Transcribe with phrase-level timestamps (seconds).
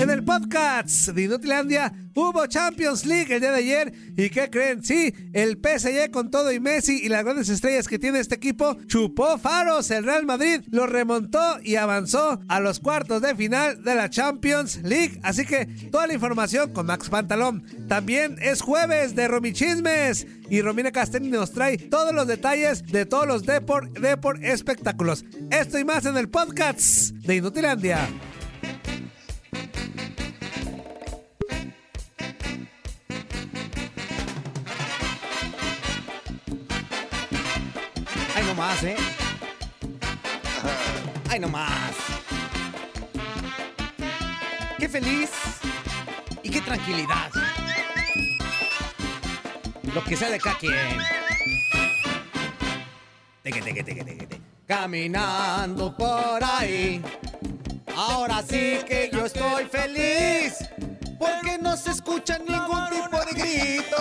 [0.00, 3.92] En el podcast de Inutilandia hubo Champions League el día de ayer.
[4.16, 4.82] ¿Y qué creen?
[4.82, 8.78] Sí, el PSG con todo y Messi y las grandes estrellas que tiene este equipo
[8.86, 9.90] chupó faros.
[9.90, 14.80] El Real Madrid lo remontó y avanzó a los cuartos de final de la Champions
[14.84, 15.20] League.
[15.22, 17.62] Así que toda la información con Max Pantalón.
[17.86, 23.26] También es jueves de Romichismes y Romina Castelli nos trae todos los detalles de todos
[23.26, 25.26] los Deport, Deport espectáculos.
[25.50, 28.08] Esto y más en el podcast de Inutilandia.
[38.50, 38.96] Ay, no más, ¿eh?
[41.28, 41.94] Ay, no más.
[44.76, 45.30] Qué feliz
[46.42, 47.30] y qué tranquilidad.
[49.94, 50.74] Lo que sea de cada quien.
[53.44, 54.42] Teque, teque, teque, teque, teque.
[54.66, 57.00] Caminando por ahí.
[57.94, 60.69] Ahora sí que yo estoy feliz.
[61.70, 63.96] No se escucha ningún tipo de grito.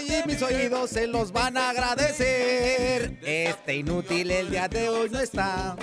[0.00, 3.18] Y mis oídos se los van a agradecer.
[3.22, 5.76] Este inútil el día de hoy no está.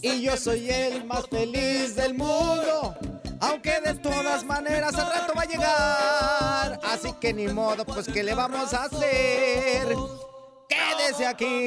[0.00, 2.96] Y yo soy el más feliz del mundo.
[3.38, 6.80] Aunque de todas maneras al rato va a llegar.
[6.84, 9.94] Así que ni modo, pues ¿qué le vamos a hacer?
[11.26, 11.66] Aquí.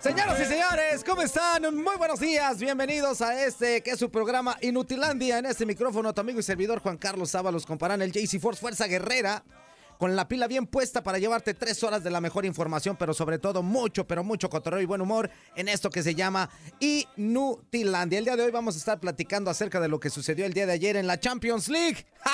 [0.00, 1.62] Señoras y señores, ¿cómo están?
[1.74, 2.58] Muy buenos días.
[2.58, 5.38] Bienvenidos a este que es su programa Inutilandia.
[5.38, 8.86] En este micrófono, tu amigo y servidor Juan Carlos Sábalos comparan el JC Force Fuerza
[8.86, 9.44] Guerrera.
[9.98, 13.38] Con la pila bien puesta para llevarte tres horas de la mejor información, pero sobre
[13.38, 18.18] todo mucho, pero mucho cotorreo y buen humor en esto que se llama Inutilandia.
[18.18, 20.66] El día de hoy vamos a estar platicando acerca de lo que sucedió el día
[20.66, 22.06] de ayer en la Champions League.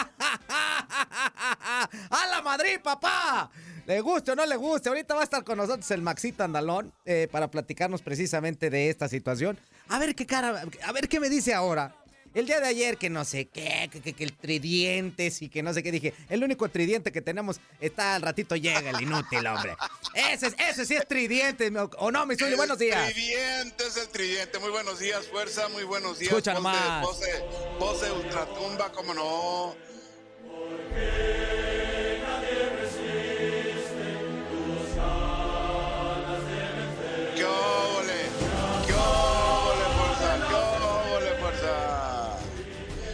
[2.11, 3.51] ¡A la Madrid, papá!
[3.87, 6.93] Le guste o no le guste, ahorita va a estar con nosotros el Maxito Andalón
[7.05, 9.59] eh, para platicarnos precisamente de esta situación.
[9.89, 11.95] A ver qué cara, a ver qué me dice ahora.
[12.35, 15.63] El día de ayer que no sé qué, que, que, que el tridientes y que
[15.63, 16.15] no sé qué dije.
[16.31, 19.77] El único tridiente que tenemos está al ratito llega el inútil, hombre.
[20.15, 22.57] Ese, ese sí es tridiente, ¿o no, mi suyo?
[22.57, 23.13] Buenos días.
[23.13, 24.59] Tridiente es el tridiente.
[24.59, 25.69] Muy buenos días, fuerza.
[25.69, 26.31] Muy buenos días.
[26.33, 27.07] Escucha Pose- nomás.
[27.07, 27.45] Pose,
[27.79, 29.77] pose ultratumba, cómo no.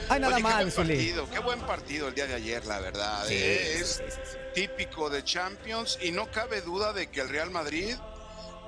[0.08, 2.80] Ay, nada Oye, mal, qué buen partido, qué buen partido el día de ayer, la
[2.80, 3.24] verdad.
[3.26, 3.74] Sí, ¿eh?
[3.80, 7.94] es sí, típico de Champions y no cabe duda de que el Real Madrid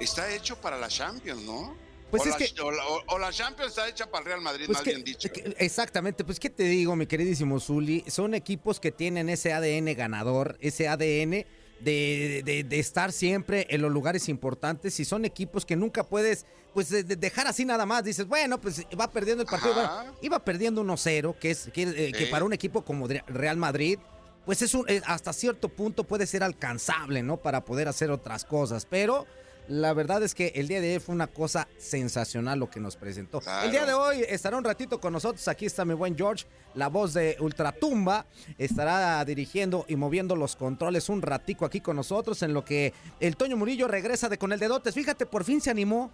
[0.00, 1.76] está hecho para la Champions, ¿no?
[2.10, 4.26] Pues o, es la, que- o la- o- o la Champions está hecha para el
[4.26, 5.30] Real Madrid, Pues más que- bien dicho.
[5.32, 9.94] que- exactamente, pues qué te digo, mi queridísimo Zuli, son equipos que tienen ese ADN
[9.94, 11.46] ganador, ese ADN
[11.80, 16.46] de, de- de estar siempre en los lugares importantes y son equipos que nunca puedes
[16.74, 19.74] pues de- de dejar así nada más, dices, bueno, pues va perdiendo el partido.
[19.74, 23.98] Bueno, iba perdiendo 1-0, que es que, eh, que para un equipo como Real Madrid
[24.46, 27.36] pues es un, eh, hasta cierto punto puede ser alcanzable, ¿no?
[27.36, 29.26] Para poder hacer otras cosas, pero
[29.70, 32.96] la verdad es que el día de hoy fue una cosa sensacional lo que nos
[32.96, 33.40] presentó.
[33.40, 33.64] Claro.
[33.66, 36.44] El día de hoy estará un ratito con nosotros, aquí está mi buen George,
[36.74, 38.26] la voz de Ultratumba,
[38.58, 43.36] estará dirigiendo y moviendo los controles un ratico aquí con nosotros en lo que el
[43.36, 44.94] Toño Murillo regresa de con el dedotes.
[44.94, 46.10] Fíjate, por fin se animó.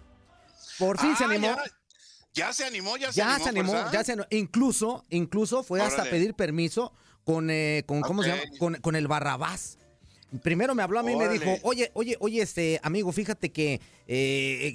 [0.77, 1.47] Por fin se Ah, animó.
[1.47, 1.63] Ya,
[2.33, 3.43] ya se animó, ya se Ya animó.
[3.43, 4.27] se animó, ya se animó.
[4.29, 6.93] Incluso, incluso fue hasta pedir permiso
[7.23, 8.41] con, eh, con ¿cómo se llama?
[8.59, 9.79] Con, con el Barrabás.
[10.43, 13.75] Primero me habló a mí y me dijo, oye, oye, oye, este amigo, fíjate que
[13.75, 13.79] eh,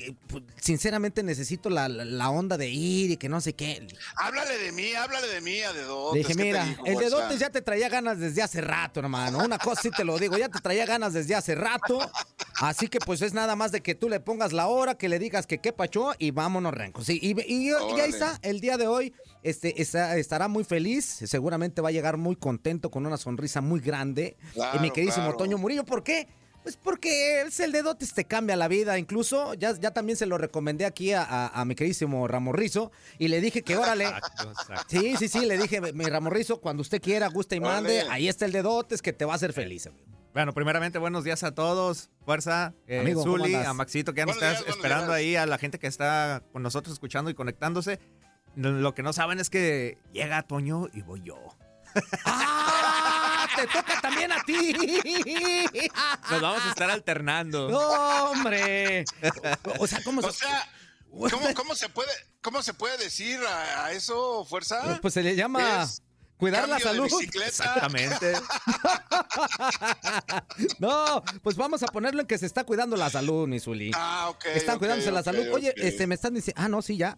[0.08, 3.86] eh, pues, sinceramente necesito la, la- onda de ir y que no sé qué.
[4.16, 6.14] Háblale de mí, háblale de mí, a Dedotes.
[6.14, 9.00] Le dije, ¿qué te mira, dijo, el dedotes ya te traía ganas desde hace rato,
[9.00, 9.44] hermano.
[9.44, 11.98] Una cosa sí te lo digo, ya te traía ganas desde hace rato.
[12.60, 15.18] Así que pues es nada más de que tú le pongas la hora, que le
[15.18, 17.02] digas que qué pachó y vámonos, Renco.
[17.02, 19.12] Sí, y, y- y ahí está, el día de hoy
[19.42, 23.80] este, está- estará muy feliz, seguramente va a llegar muy contento, con una sonrisa muy
[23.80, 24.36] grande.
[24.54, 25.38] Claro, y mi queridísimo claro.
[25.38, 26.28] Toño Murillo, ¿por qué?
[26.62, 28.96] Pues porque es el dedotes te cambia la vida.
[28.96, 33.26] Incluso ya, ya también se lo recomendé aquí a, a- a mi queridísimo Ramorrizo y
[33.28, 34.06] le dije que órale.
[34.88, 38.10] Sí, sí, sí, le dije, mi Ramorrizo, cuando usted quiera, guste y mande, Órale.
[38.12, 39.86] ahí está el dedotes que te va a hacer feliz.
[39.88, 40.04] amigo.
[40.32, 42.08] Bueno, primeramente, buenos días a todos.
[42.24, 45.14] Fuerza, eh, Amigo, ¿cómo Zuli, a Maxito, que ya nos Buenos estás días, buenos esperando
[45.14, 45.18] días.
[45.18, 48.00] ahí, a la gente que está con nosotros escuchando y conectándose.
[48.56, 51.36] Lo que no saben es que llega Toño y voy yo.
[52.24, 53.46] ¡Ah!
[53.56, 54.74] ¡Te toca también a ti!
[56.30, 57.68] Nos vamos a estar alternando.
[57.70, 59.04] ¡No, hombre!
[59.78, 60.66] O sea, ¿cómo O se- sea,
[61.10, 64.98] ¿cómo, cómo se puede, cómo se puede decir a, a eso, fuerza?
[65.02, 66.02] Pues se le llama Es
[66.42, 67.04] cuidar la de salud.
[67.04, 67.46] bicicleta.
[67.48, 68.32] Exactamente.
[70.78, 73.92] No, pues vamos a ponerlo en que se está cuidando la salud, mi Zuli.
[73.94, 74.46] Ah, ok.
[74.54, 75.46] Están cuidándose la salud.
[75.52, 76.60] Oye, este, me están diciendo.
[76.62, 77.16] Ah, no, sí, ya.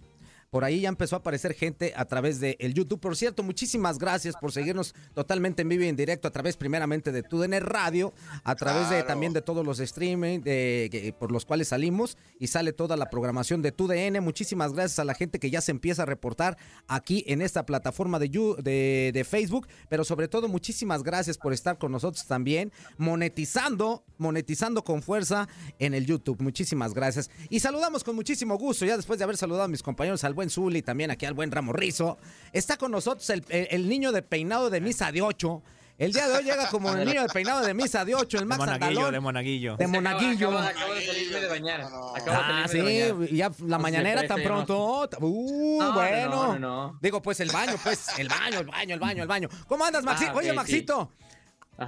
[0.55, 3.01] Por ahí ya empezó a aparecer gente a través de el YouTube.
[3.01, 7.11] Por cierto, muchísimas gracias por seguirnos totalmente en vivo y en directo a través primeramente
[7.11, 8.15] de TUDN Radio,
[8.45, 12.73] a través de también de todos los streaming de, por los cuales salimos y sale
[12.73, 14.23] toda la programación de TUDN.
[14.23, 16.57] Muchísimas gracias a la gente que ya se empieza a reportar
[16.87, 18.29] aquí en esta plataforma de,
[18.63, 24.85] de, de Facebook, pero sobre todo muchísimas gracias por estar con nosotros también, monetizando, monetizando
[24.85, 25.49] con fuerza
[25.81, 26.41] en el YouTube.
[26.41, 27.29] Muchísimas gracias.
[27.51, 30.44] Y saludamos con muchísimo gusto, ya después de haber saludado a mis compañeros, al buen
[30.51, 32.19] Zuli, también aquí al buen Ramorrizo.
[32.53, 35.63] Está con nosotros el, el- el niño de peinado de misa de ocho.
[35.97, 38.43] El día de hoy llega como el niño de peinado de misa de ocho, el
[38.45, 39.13] De Max monaguillo, Andalón.
[39.13, 39.77] de monaguillo.
[39.77, 40.49] De monaguillo.
[40.51, 41.81] Acabo, acabo de salirme de bañar.
[41.83, 43.31] Acabo de Ah, salirme sí, de bañar.
[43.31, 45.09] ya la mañanera tan pronto.
[45.21, 46.29] Uh, No, no, bueno.
[46.31, 46.99] no, no, no.
[47.01, 49.49] Digo, pues el baño, pues, el baño, el baño, el baño, el baño.
[49.69, 50.33] ¿Cómo andas, Maxito?
[50.33, 51.13] Ah, Oye, ok, Maxito,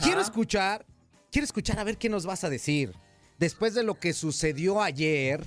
[0.01, 0.87] quiero escuchar,
[1.33, 2.93] quiero escuchar a ver qué nos vas a decir.
[3.41, 5.45] Después de lo que sucedió ayer.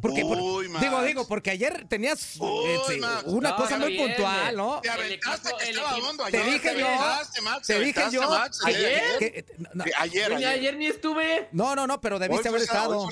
[0.00, 3.22] Porque, por- Uy, digo, digo, porque ayer tenías Uy, este, Max.
[3.26, 4.80] una No, cosa muy bien, puntual, ¿no?
[4.80, 7.66] Te El aventaste equipo- que estaba equipo- mundo Te ayer, dije te yo, aventaste, Max,
[7.66, 8.30] te dije aventaste, yo.
[8.30, 9.02] Max, ayer.
[9.18, 10.48] que- no, Sí, ayer, Oye, ayer.
[10.60, 11.48] ayer ni estuve.
[11.52, 13.08] no, no, no, pero debiste Hoy haber estado.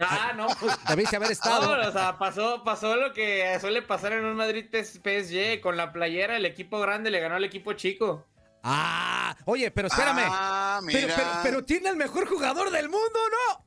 [0.00, 0.74] Ah, no, pues.
[0.88, 1.76] Debiste haber estado.
[1.76, 5.60] No, o sea, pasó, pasó lo que suele pasar en un Madrid PSG.
[5.60, 8.26] Con la playera, el equipo grande le ganó al equipo chico.
[8.64, 10.22] Ah, oye, pero espérame.
[10.26, 13.64] Ah, pero, pero tiene el mejor jugador del mundo, ¿no?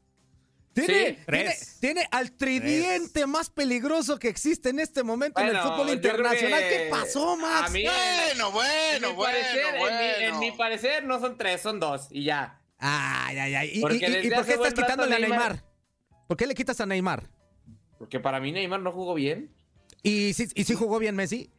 [0.75, 1.77] Tiene, Sí, tiene, tres.
[1.79, 6.59] tiene al tridiente más peligroso que existe en este momento en el fútbol internacional.
[6.61, 7.71] que ¿Qué pasó, Max?
[7.71, 9.97] mí- Bueno, En bueno, mi bueno, parecer, en mi- bueno.
[10.35, 12.07] en mi parecer, no son tres, son dos.
[12.11, 12.61] Y ya.
[12.77, 13.71] Ay, ay, ay.
[13.75, 15.63] ¿Y, Porque y- y- y desde por qué estás quitándole a Neymar- Neymar?
[16.27, 17.29] ¿Por qué le quitas a Neymar?
[17.97, 19.55] Porque para mí Neymar no jugó bien.
[20.03, 21.49] ¿Y si, y si jugó bien Messi?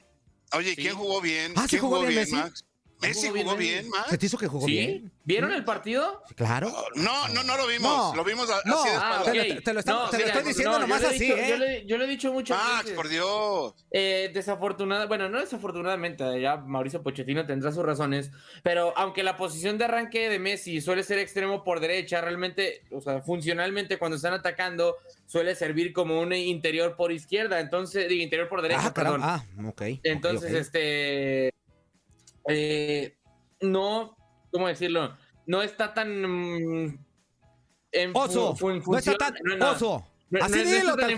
[0.52, 0.82] Oye, Sí.
[0.82, 1.52] ¿quién jugó bien?
[1.56, 2.34] Ah, ¿sí ¿Quién jugó bien Messi?
[2.34, 2.64] Max?
[3.02, 4.10] ¿Messi ¿Jugó bien jugó bien, Max?
[4.10, 4.72] ¿Se te hizo que jugó ¿Sí?
[4.72, 5.12] bien?
[5.24, 6.22] ¿Vieron el partido?
[6.36, 6.72] Claro.
[6.94, 7.82] No, no, no lo vimos.
[7.82, 8.14] No.
[8.14, 8.78] Lo vimos No.
[8.80, 9.32] así de Ah, espalda.
[9.32, 11.46] te lo- te lo estamos- te lo estoy diciendo nomás así, dicho- ¿eh?
[11.48, 12.96] Yo le, yo le he dicho muchas Max, veces.
[12.96, 13.74] por Dios.
[13.90, 18.30] Eh, desafortunada, bueno, no desafortunadamente, ya Mauricio Pochettino tendrá sus razones,
[18.62, 23.00] pero aunque la posición de arranque de Messi suele ser extremo por derecha, realmente, o
[23.00, 24.96] sea, funcionalmente cuando están atacando
[25.26, 29.20] suele servir como un interior por izquierda, entonces, digo, interior por derecha, ah, perdón.
[29.24, 29.82] Ah, ok.
[30.04, 31.52] Entonces, este,
[32.48, 33.16] eh,
[33.60, 34.16] no,
[34.52, 35.16] ¿cómo decirlo?
[35.46, 36.08] No está tan...
[37.92, 38.56] en Oso.
[38.60, 39.70] No está tan no, no.
[39.72, 40.06] oso.
[40.28, 41.10] No, Así no- no dilo, está tan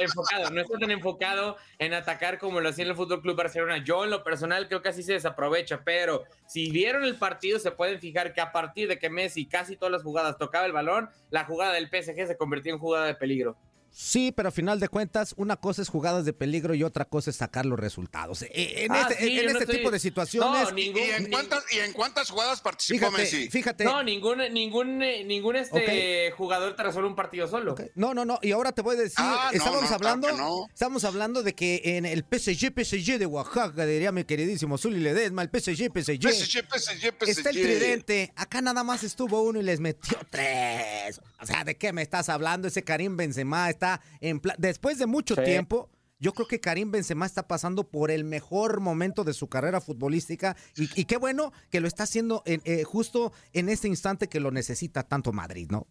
[0.00, 3.84] enfocado, no está tan enfocado en atacar como lo hacía en el Fútbol Club Barcelona.
[3.84, 5.82] Yo, en lo personal, creo que así se desaprovecha.
[5.84, 9.76] Pero si vieron el partido, se pueden fijar que a partir de que Messi casi
[9.76, 13.14] todas las jugadas tocaba el balón, la jugada del PSG se convirtió en jugada de
[13.14, 13.56] peligro.
[14.00, 17.30] Sí, pero a final de cuentas, una cosa es jugadas de peligro y otra cosa
[17.30, 18.42] es sacar los resultados.
[18.42, 21.10] Eh, En Ah, este, sí, en no este estoy- tipo de situaciones, No, ningún, ¿Y
[21.10, 23.50] en, ni- cuántas, ¿Y en cuántas jugadas participó fíjate, Messi?
[23.50, 23.84] fíjate.
[23.84, 27.74] no, ningún, ningún, ningún este jugador trazó un partido solo.
[27.96, 28.38] No, no, no.
[28.40, 30.66] Y ahora te voy a decir, Ah, no, estábamos no, hablando, claro que no.
[30.72, 35.42] estábamos hablando de que en el PSG, PSG de Oaxaca, diría mi queridísimo Zuli Ledesma,
[35.42, 37.28] el PSG, PSG, PSG, PSG, PSG.
[37.30, 38.32] está el tridente.
[38.36, 41.20] Acá nada más estuvo uno y les metió tres.
[41.40, 42.68] O sea, ¿de qué me estás hablando?
[42.68, 43.87] Ese Karim Benzema está
[44.20, 45.42] en pla- después de mucho Sí.
[45.44, 45.90] tiempo.
[46.20, 50.56] Yo creo que Karim Benzema está pasando por el mejor momento de su carrera futbolística
[50.76, 54.40] y, y qué bueno que lo está haciendo en- eh, justo en este instante que
[54.40, 55.86] lo necesita tanto Madrid, ¿no?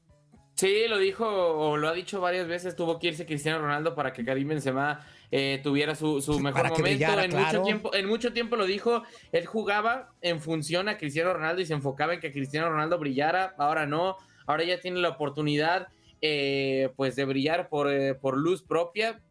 [0.56, 4.12] Sí, lo dijo o lo ha dicho varias veces, tuvo que irse Cristiano Ronaldo para
[4.12, 5.00] que Karim Benzema
[5.32, 6.82] eh, tuviera su, mejor momento.
[6.82, 7.46] brillara, en, claro.
[7.60, 11.66] mucho tiempo, en mucho tiempo lo dijo, él jugaba en función a Cristiano Ronaldo y
[11.68, 15.88] se enfocaba en que Cristiano Ronaldo brillara, ahora no, ahora ya tiene la oportunidad
[16.22, 19.22] eh, pues de brillar por, eh, por luz propia,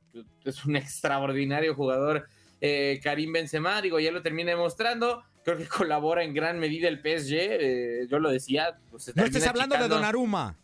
[0.45, 2.29] es un extraordinario jugador
[2.61, 5.25] eh, Karim Benzema, digo, ya lo termina demostrando.
[5.45, 8.09] Creo que colabora en gran medida el PSG.
[8.09, 8.79] yo lo decía.
[8.91, 9.89] pues, No estés hablando de.
[9.89, 10.57] Donnarumma.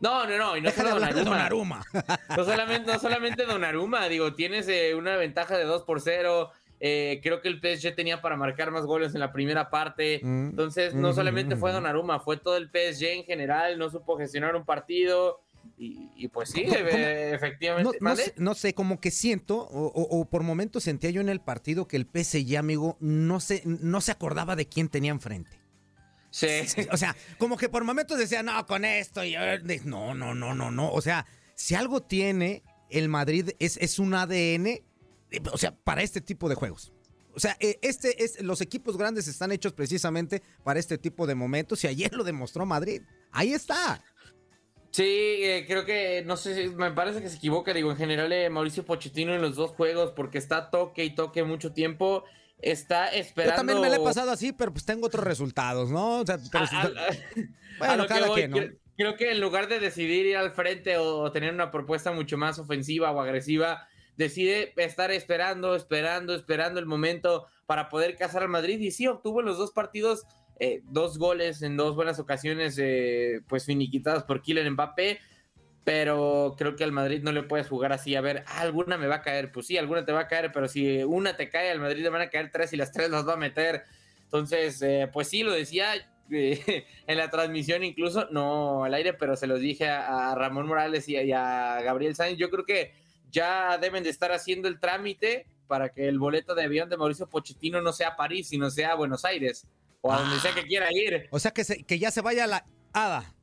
[0.00, 1.84] No, no, no, y no Deja de solo de Donnarumma.
[1.92, 2.26] Donnarumma.
[2.36, 6.50] No solamente, no solamente Donnarumma, digo, tienes una ventaja de 2 por 0.
[6.84, 10.18] Eh, creo que el PSG tenía para marcar más goles en la primera parte.
[10.22, 11.74] Mm, Entonces, no mm, solamente mm, fue mm.
[11.74, 13.78] Donnarumma, fue todo el PSG en general.
[13.78, 15.40] No supo gestionar un partido.
[15.78, 17.98] Y, y pues sí, ¿Cómo- eh, efectivamente.
[18.00, 21.28] No, sé, no sé, como que siento, o, o- o por momentos sentía yo en
[21.28, 25.60] el partido que el PSG, amigo, no se, no se acordaba de quién tenía enfrente.
[26.30, 26.48] Sí.
[26.90, 30.52] O sea, como que por momentos decía, no, con esto, y eh, no, no, no,
[30.54, 30.90] no, no.
[30.90, 34.82] O sea, si algo tiene el Madrid es, es un ADN, eh,
[35.52, 36.92] o sea, para este tipo de juegos.
[37.34, 41.34] O sea, eh, este es, los equipos grandes están hechos precisamente para este tipo de
[41.34, 43.02] momentos y ayer lo demostró Madrid.
[43.30, 44.02] Ahí está.
[44.90, 48.30] Sí, eh, creo que, no sé, si- me parece que se equivoca, digo, en general
[48.32, 52.24] eh, Mauricio Pochettino en los dos juegos, porque está toque y toque mucho tiempo,
[52.58, 53.52] está esperando...
[53.54, 56.18] Yo también me lo he pasado así, pero pues tengo otros resultados, ¿no?
[56.20, 56.90] O sea, pero- A- a- a-
[57.78, 58.56] bueno, a lo que cada voy, quien, ¿no?
[58.58, 62.36] creo, creo que en lugar de decidir ir al frente o, tener una propuesta mucho
[62.36, 68.48] más ofensiva o agresiva, decide estar esperando, esperando, esperando el momento para poder cazar al
[68.48, 68.80] Madrid.
[68.80, 70.24] Y sí, obtuvo en los dos partidos
[70.60, 75.18] eh, dos goles en dos buenas ocasiones, eh, pues finiquitados por Kylian Mbappé.
[75.84, 78.14] Pero creo que al Madrid no le puedes jugar así.
[78.14, 79.50] A ver, ah, alguna me va a caer.
[79.50, 82.08] Pues sí, alguna te va a caer, pero si una te cae, al Madrid le
[82.08, 83.82] van a caer tres y las tres las va a meter.
[84.24, 85.94] Entonces, eh, pues sí, lo decía
[86.30, 90.66] eh, en la transmisión, incluso, no al aire, pero se los dije a, a Ramón
[90.66, 92.38] Morales y a, y a Gabriel Sainz.
[92.38, 92.92] Yo creo que
[93.32, 97.28] ya deben de estar haciendo el trámite para que el boleto de avión de Mauricio
[97.28, 99.66] Pochettino no sea a París, sino sea a Buenos Aires
[100.02, 101.28] o a donde sea que quiera ir.
[101.30, 103.34] O sea, que, se- que ya se vaya la hada.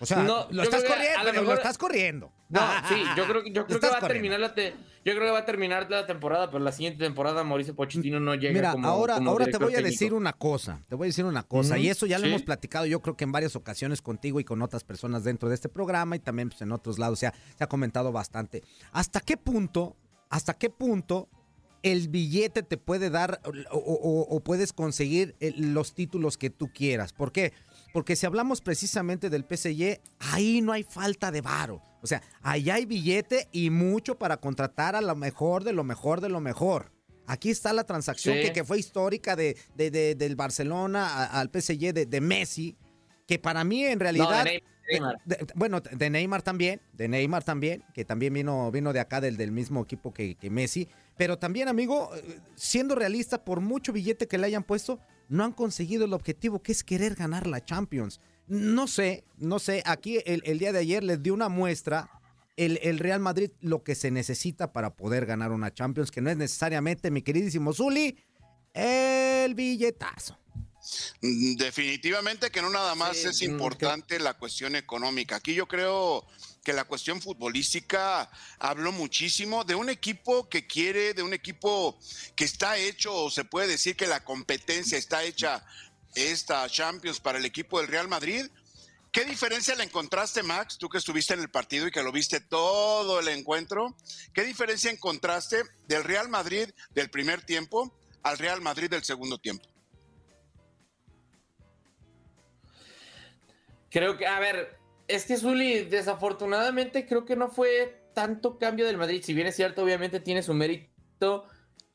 [0.00, 2.32] O sea, No, lo estás que a corriendo, lo estás corriendo.
[2.48, 4.08] No, sí, yo creo, que- yo creo que va a corriendo.
[4.08, 7.44] terminar la te- yo creo que va a terminar la temporada, pero la siguiente temporada
[7.44, 9.90] Mauricio Pochettino no llega Mira, como ahora, como ahora te voy a técnico.
[9.90, 12.30] decir una cosa, te voy a decir una cosa, y eso ya lo sí.
[12.30, 15.54] hemos platicado yo creo que en varias ocasiones contigo y con otras personas dentro de
[15.56, 18.62] este programa y también pues, en otros lados, o sea, se ha comentado bastante.
[18.92, 19.96] ¿Hasta qué punto,
[20.30, 21.28] hasta qué punto
[21.82, 26.70] el billete te puede dar o, o- o puedes conseguir eh, los títulos que tú
[26.72, 27.12] quieras?
[27.12, 27.52] ¿Por qué?
[27.94, 31.80] Porque si hablamos precisamente del PSG, ahí no hay falta de varo.
[32.02, 36.20] O sea, ahí hay billete y mucho para contratar a lo mejor de lo mejor
[36.20, 36.90] de lo mejor.
[37.28, 38.42] Aquí está la transacción Sí.
[38.42, 42.76] que, que fue histórica de, de- de- del Barcelona a- al PSG de, de Messi,
[43.28, 44.44] que para mí en No, realidad...
[44.44, 44.62] Neymar,
[45.24, 45.54] de Neymar.
[45.54, 49.52] bueno, de Neymar también, de Neymar también, que también vino, vino de acá del, del
[49.52, 50.88] mismo equipo que, que Messi.
[51.16, 54.98] Pero también, amigo, eh, siendo realista, por mucho billete que le hayan puesto,
[55.28, 58.20] no han conseguido el objetivo que es querer ganar la Champions.
[58.46, 62.10] No sé, no sé, aquí el, día de ayer les dio una muestra
[62.56, 66.30] el, el Real Madrid lo que se necesita para poder ganar una Champions, que no
[66.30, 68.16] es necesariamente, mi queridísimo Zuli,
[68.74, 70.38] el billetazo.
[71.20, 75.36] Mm, Definitivamente que no nada más Sí, es importante la cuestión económica.
[75.36, 76.26] Aquí yo creo
[76.62, 81.98] que la cuestión futbolística habló muchísimo de un equipo que quiere, de un equipo
[82.34, 85.64] que está hecho, o se puede decir que la competencia está hecha
[86.14, 88.46] esta Champions para el equipo del Real Madrid.
[89.12, 92.40] ¿Qué diferencia le encontraste, Max, tú que estuviste en el partido y que lo viste
[92.40, 93.96] todo el encuentro?
[94.32, 99.73] ¿Qué diferencia encontraste del Real Madrid del primer tiempo al Real Madrid del segundo tiempo?
[103.94, 108.96] Creo que, a ver, es que Zuli, desafortunadamente, creo que no fue tanto cambio del
[108.96, 109.22] Madrid.
[109.22, 111.44] Si bien es cierto, obviamente tiene su mérito.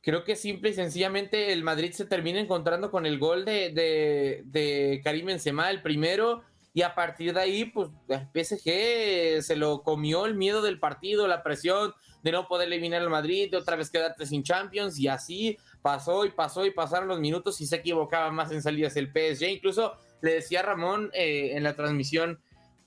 [0.00, 4.44] Creo que simple y sencillamente el Madrid se termina encontrando con el gol de, de,
[4.46, 6.40] de Karim Benzema, el primero.
[6.72, 11.42] Y a partir de ahí, pues, PSG se lo comió el miedo del partido, la
[11.42, 11.92] presión
[12.22, 14.98] de no poder eliminar al Madrid, de otra vez quedarte sin Champions.
[14.98, 18.96] Y así pasó y pasó y pasaron los minutos y se equivocaba más en salidas
[18.96, 19.50] el PSG.
[19.50, 22.40] Incluso le decía a Ramón eh, en la transmisión,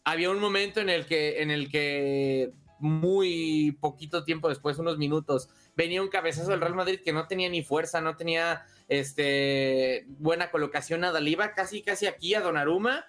[0.03, 5.49] había un momento en el que, en el que muy poquito tiempo después, unos minutos,
[5.75, 10.51] venía un cabezazo del Real Madrid que no tenía ni fuerza, no tenía este buena
[10.51, 13.05] colocación, nada, le iba casi casi aquí a Donnarumma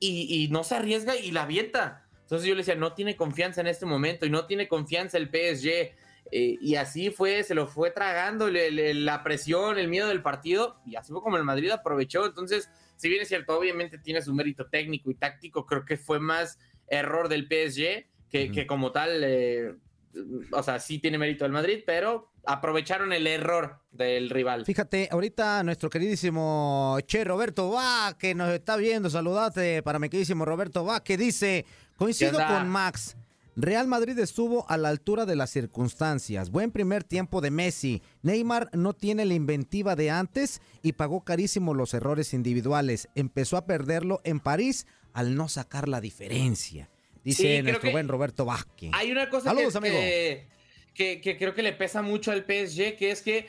[0.00, 2.06] y, y no se arriesga y la avienta.
[2.32, 5.28] Entonces yo le decía, no tiene confianza en este momento y no tiene confianza el
[5.28, 5.68] PSG.
[6.30, 10.96] eh, y así fue, se lo fue tragando la presión, el miedo del partido, y
[10.96, 12.24] así fue como el Madrid aprovechó.
[12.24, 16.20] Entonces, si bien es cierto, obviamente tiene su mérito técnico y táctico, creo que fue
[16.20, 19.74] más error del PSG que, que como tal, eh,
[20.52, 24.64] o sea, sí tiene mérito el Madrid, pero aprovecharon el error del rival.
[24.64, 30.44] Fíjate, ahorita nuestro queridísimo Che Roberto Va, que nos está viendo, saludate para mi queridísimo
[30.44, 31.64] Roberto Va, que dice,
[31.96, 33.16] coincido con Max,
[33.54, 38.70] Real Madrid estuvo a la altura de las circunstancias, buen primer tiempo de Messi, Neymar
[38.72, 44.20] no tiene la inventiva de antes y pagó carísimo los errores individuales, empezó a perderlo
[44.24, 46.88] en París al no sacar la diferencia.
[47.24, 48.90] dice Sí, nuestro buen Roberto Vázquez.
[48.94, 49.94] Hay una cosa Saludos, que, amigo.
[49.96, 50.48] que,
[50.94, 53.46] que- que creo que le pesa mucho al PSG, que es que,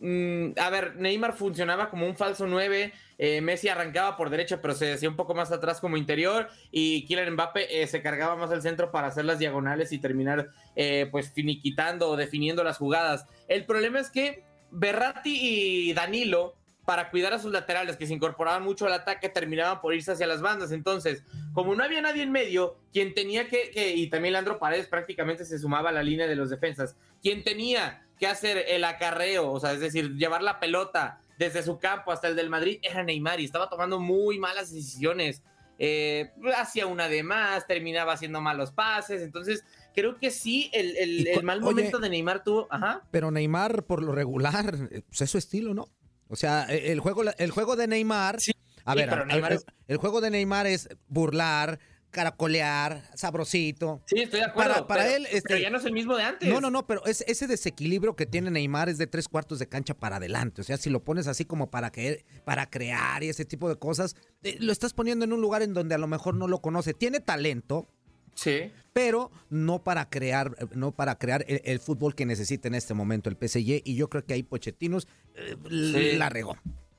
[0.00, 4.74] mm, a ver, Neymar funcionaba como un falso 9, eh, Messi arrancaba por derecha, pero
[4.74, 8.50] se decía un poco más atrás como interior, y Kylian Mbappé eh, se cargaba más
[8.50, 13.26] al centro para hacer las diagonales y terminar eh, pues finiquitando o definiendo las jugadas.
[13.48, 18.62] El problema es que Berratti y Danilo para cuidar a sus laterales que se incorporaban
[18.62, 20.70] mucho al ataque terminaban por irse hacia las bandas.
[20.72, 21.22] Entonces,
[21.52, 25.44] como no había nadie en medio, quien tenía que, que- y también Leandro Paredes prácticamente
[25.44, 29.58] se sumaba a la línea de los defensas, quien tenía que hacer el acarreo, o
[29.60, 33.40] sea, es decir, llevar la pelota desde su campo hasta el del Madrid, era Neymar
[33.40, 35.42] y estaba tomando muy malas decisiones.
[35.80, 41.58] Eh, hacía una de más, terminaba haciendo malos pases, entonces creo que sí, el, mal
[41.58, 45.38] oye, momento de Neymar tuvo, ajá, Pero Neymar, por lo regular, eh, pues es su
[45.38, 45.88] estilo, ¿no?
[46.28, 48.40] O sea, eh, el juego, el juego de Neymar.
[48.40, 48.52] Sí,
[48.84, 51.78] a ver, pero el- Neymar es- el juego de Neymar es burlar,
[52.10, 54.00] caracolear, sabrosito.
[54.06, 54.72] sí, estoy de acuerdo.
[54.72, 56.48] Para- para pero- él, este- pero ya no es el mismo de antes.
[56.48, 59.68] No, no, no, pero es, ese desequilibrio que tiene Neymar es de tres cuartos de
[59.68, 60.60] cancha para adelante.
[60.60, 63.76] O sea, si lo pones así como para, que, para crear y ese tipo de
[63.76, 66.60] cosas, eh, lo estás poniendo en un lugar en donde a lo mejor no lo
[66.60, 66.94] conoce.
[66.94, 67.88] Tiene talento,
[68.34, 68.70] Sí.
[68.92, 73.28] pero no para crear, no para crear el, el fútbol que necesita en este momento
[73.30, 73.82] el PSG.
[73.84, 76.16] Y yo creo que ahí Pochetinos eh, Sí.
[76.16, 76.56] la regó.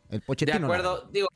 [0.10, 0.60] El De Pochettino.
[0.60, 1.28] la acuerdo, digo,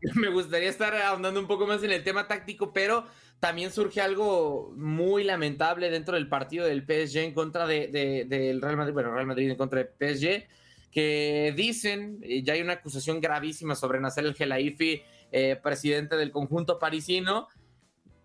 [0.14, 3.04] me gustaría estar ahondando un poco más en el tema táctico, pero
[3.40, 8.60] también surge algo muy lamentable dentro del partido del PSG en contra de, de- del
[8.60, 10.46] Real Madrid, bueno, Real Madrid en contra del PSG,
[10.90, 16.78] que dicen, ya hay una acusación gravísima sobre Nasser El Gelaifi, eh, presidente del conjunto
[16.78, 17.48] parisino.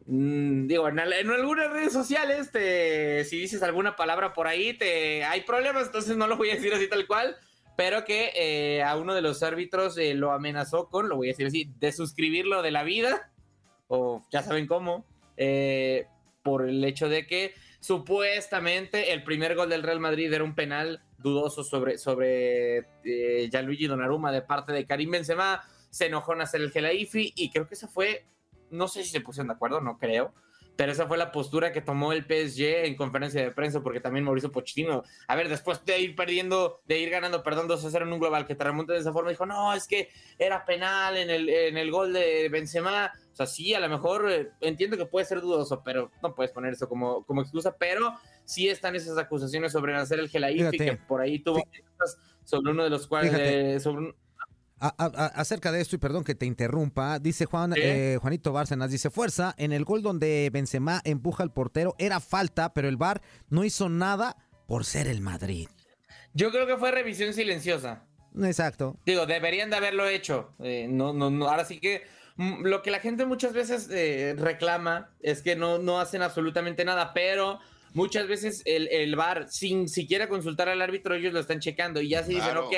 [0.06, 5.24] Mm, digo, en, en algunas redes sociales, te, si dices alguna palabra por ahí, te,
[5.24, 7.38] hay problemas, entonces no lo voy a decir así tal cual,
[7.78, 11.32] pero que eh, a uno de los árbitros eh, lo amenazó con, lo voy a
[11.32, 13.32] decir así, de suscribirlo de la vida,
[13.88, 15.06] o ya saben cómo,
[15.38, 16.08] eh,
[16.44, 21.02] por el hecho de que supuestamente el primer gol del Real Madrid era un penal
[21.18, 26.72] dudoso sobre, sobre eh, Gianluigi Donnarumma de parte de Karim Benzema, se enojó Nasser el
[26.72, 28.26] Gelaifi y creo que esa fue,
[28.74, 30.34] no sé si se pusieron de acuerdo, no creo,
[30.76, 34.26] pero esa fue la postura que tomó el PSG en conferencia de prensa, porque también
[34.26, 38.06] Mauricio Pochettino, a ver, después de ir perdiendo, de ir ganando, perdón, 2 a 0
[38.08, 40.10] en un global que te remonte de esa forma, dijo, no, es que
[40.40, 44.32] era penal en el, en el gol de Benzema, o sea, sí, a lo mejor
[44.32, 48.16] eh, entiendo que puede ser dudoso, pero no puedes poner eso como, como excusa, pero
[48.44, 51.62] sí están esas acusaciones sobre hacer el Gelaifi, que por ahí tuvo
[52.46, 53.32] sobre uno de los cuales,
[53.76, 54.16] eh, sobre un-
[54.86, 57.80] A- a- a- acerca de esto, y perdón que te interrumpa, dice Juan, Sí.
[57.82, 62.74] eh, Juanito Bárcenas, dice, fuerza, en el gol donde Benzema empuja al portero, era falta,
[62.74, 64.36] pero el VAR no hizo nada
[64.68, 65.70] por ser el Madrid.
[66.34, 68.04] yo creo que fue revisión silenciosa.
[68.44, 68.98] Exacto.
[69.06, 70.54] Digo, deberían de haberlo hecho.
[70.60, 71.48] Eh, no, no, no.
[71.48, 72.02] Ahora sí que
[72.38, 76.84] mm, lo que la gente muchas veces eh, reclama es que no, no hacen absolutamente
[76.84, 77.60] nada, pero
[77.94, 82.10] muchas veces el, el VAR, sin siquiera consultar al árbitro, ellos lo están checando y
[82.10, 82.68] ya se dicen, Claro.
[82.68, 82.74] ok,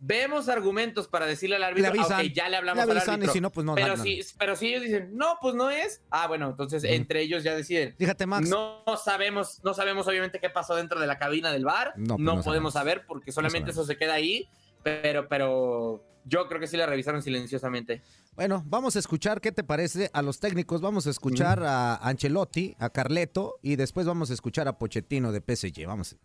[0.00, 2.20] vemos argumentos para decirle al árbitro, Le avisan.
[2.20, 3.32] "Ah, ya le hablamos Le al avisan, y árbitro.
[3.32, 6.02] si no, pues no, pero, no, si, pero si ellos dicen, no, pues no es,
[6.10, 7.94] ah, bueno, entonces entre ellos ya deciden.
[7.98, 8.48] Fíjate, Max.
[8.48, 11.94] No sabemos, no sabemos obviamente qué pasó dentro de la cabina del bar.
[11.96, 14.48] No, pues no podemos saber porque solamente eso se queda ahí.
[14.84, 18.00] Pero, pero yo creo que sí la revisaron silenciosamente.
[18.36, 20.80] Bueno, vamos a escuchar qué te parece a los técnicos.
[20.80, 25.40] Vamos a escuchar a Ancelotti, a Carleto y después vamos a escuchar a Pochettino de
[25.40, 25.86] PSG.
[25.86, 26.16] Vamos.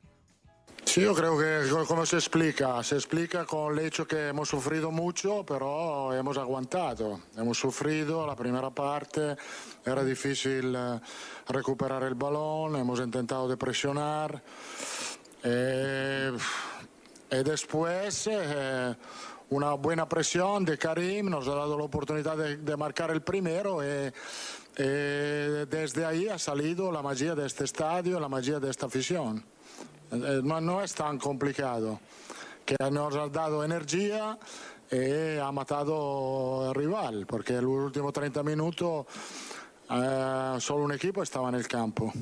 [0.93, 4.47] Sí, yo creo que co- como se explica, se explica con el hecho que hemos
[4.47, 7.19] sufrido mucho, pero hemos aguantado.
[7.36, 9.36] Hemos sufrido la primera parte,
[9.84, 10.99] era difícil eh,
[11.47, 14.39] recuperar el balón, hemos intentado de presionar.
[15.43, 16.32] eh,
[17.32, 18.95] y después eh,
[19.49, 23.84] una buena presión de Karim nos ha dado la oportunidad de, de marcar el primero.
[23.84, 24.12] y,
[24.77, 29.43] eh, desde ahí ha salido la magia de este estadio, la magia de esta afición.
[30.13, 31.99] Eh, no, es tan complicado,
[32.65, 34.38] que nos ha dado energía
[34.91, 39.08] y ha matado al rival, porque en los últimos 30 minutos
[39.89, 42.13] eh, solo un equipo estaba en el campo.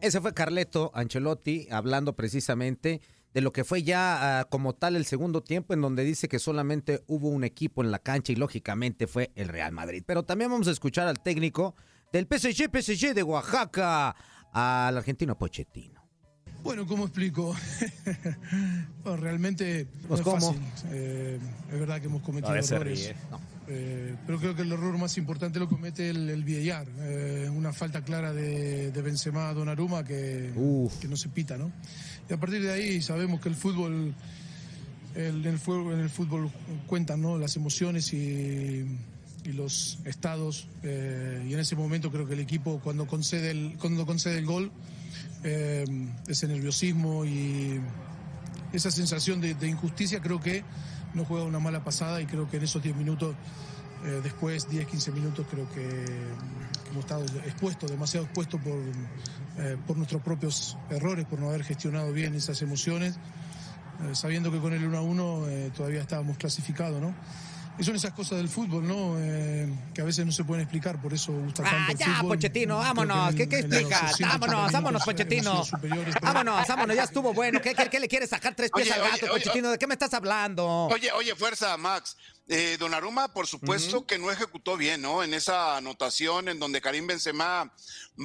[0.00, 3.00] Ese fue Carleto Ancelotti hablando precisamente
[3.32, 6.38] de lo que fue ya ah, como tal el segundo tiempo en donde dice que
[6.38, 10.02] solamente hubo un equipo en la cancha y lógicamente fue el Real Madrid.
[10.06, 11.74] Pero también vamos a escuchar al técnico
[12.12, 14.16] del PSG, PSG de Oaxaca,
[14.52, 15.99] al argentino Pochettino.
[16.62, 17.54] Bueno, ¿cómo explico?
[19.02, 20.40] Bueno, realmente no es ¿cómo?
[20.52, 20.60] fácil.
[20.90, 21.38] Eh,
[21.72, 23.14] es verdad que hemos cometido errores.
[23.68, 26.86] Eh, pero creo que el error más importante lo comete el, el VAR.
[27.00, 30.50] Eh, una falta clara de, de Benzema a Donnarumma que,
[31.00, 31.72] que no se pita, ¿no?
[32.28, 34.14] Y a partir de ahí sabemos que el fútbol,
[35.14, 36.50] el, el fútbol- en el fútbol
[36.86, 37.38] cuentan ¿no?
[37.38, 38.84] las emociones y,
[39.44, 40.68] y los estados.
[40.82, 44.44] Eh, y en ese momento creo que el equipo cuando concede el, cuando concede el
[44.46, 44.70] gol,
[45.42, 45.84] eh,
[46.26, 47.80] ese nerviosismo y
[48.72, 50.64] esa sensación de, injusticia creo que
[51.14, 53.34] no juega una mala pasada y creo que en esos 10 minutos,
[54.04, 56.04] eh, después 10, 15 minutos, creo que,
[56.90, 58.74] hemos estado expuestos, demasiado expuestos por,
[59.86, 63.16] por nuestros propios errores, por no haber gestionado bien esas emociones,
[64.12, 67.14] sabiendo que con el 1 a 1 todavía estábamos clasificados, ¿no?
[67.80, 69.14] Y son esas cosas del fútbol, ¿no?
[69.18, 72.76] Eh, que a veces no se pueden explicar, por eso gusta tanto ah, ya, Pochettino,
[72.76, 73.34] vámonos.
[73.34, 74.18] ¿Qué, qué explicas?
[74.20, 75.64] Vámonos, vámonos, Pochettino.
[76.20, 77.58] Vámonos, vámonos, ya estuvo bueno.
[77.62, 79.70] ¿Qué, qué, le quieres sacar tres pies al gato, Pochettino?
[79.70, 80.66] ¿De qué me estás hablando?
[80.92, 82.18] Oye, oye, fuerza, Max.
[82.48, 85.22] Eh, Don Aruma, por supuesto que no ejecutó bien, ¿no?
[85.22, 87.72] En esa anotación en donde Karim Benzema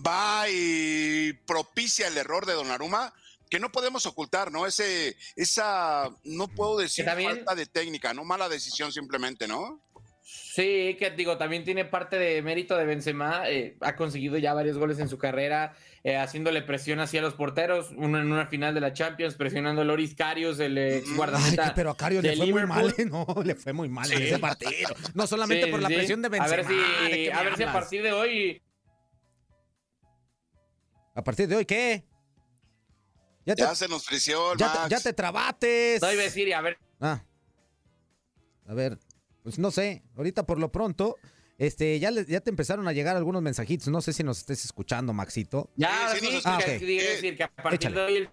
[0.05, 3.13] va y propicia el error de Don Aruma
[3.55, 4.67] que no podemos ocultar, ¿no?
[4.67, 9.81] Ese, esa, no puedo decir falta de técnica, no mala decisión simplemente, ¿no?
[10.21, 14.77] Sí, que digo, también tiene parte de mérito de Benzema, eh, ha conseguido ya varios
[14.77, 18.81] goles en su carrera, eh, haciéndole presión hacia los porteros, uno en una final de
[18.81, 21.15] la Champions, presionando a Loris Karius, el ex mm.
[21.15, 21.73] guardameta.
[21.73, 24.93] pero a Karius le fue muy mal, no, le fue muy mal en ese partido.
[25.13, 26.53] No solamente por la presión de Benzema.
[26.53, 28.61] A ver si, a, ver si a partir de hoy...
[31.13, 32.03] ¿A partir de hoy qué?
[33.45, 36.01] Ya, se nos frició ya, Te, ya te trabates.
[36.01, 36.77] No iba a decir, a ver.
[36.99, 37.23] Ah.
[38.67, 38.97] A ver,
[39.43, 40.03] pues no sé.
[40.15, 41.17] Ahorita por lo pronto,
[41.57, 43.87] este, ya, ya te empezaron a llegar algunos mensajitos.
[43.89, 45.71] No sé si nos estés escuchando, Maxito.
[45.75, 48.29] Ya, sí, sí, ah, decir que a partir de hoy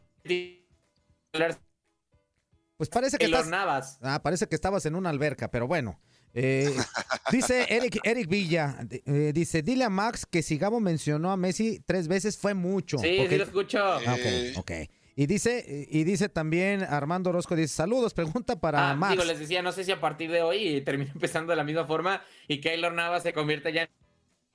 [2.77, 3.99] pues parece que estás, Navas.
[4.03, 6.01] Ah, parece que estabas en una alberca, pero bueno.
[6.35, 6.75] Eh,
[7.31, 11.81] dice Eric, Eric Villa, eh, dice, dile a Max que si Gabo mencionó a Messi
[11.87, 12.99] tres veces fue mucho.
[12.99, 13.79] Sí, sí lo escucho.
[13.81, 14.71] Ah, ok, ok.
[15.15, 19.13] Y dice, y dice también Armando Orozco, dice, saludos, pregunta para ah, Max.
[19.13, 21.85] Digo, les decía, no sé si a partir de hoy termina empezando de la misma
[21.85, 23.89] forma y Keylor Navas se convierte ya en...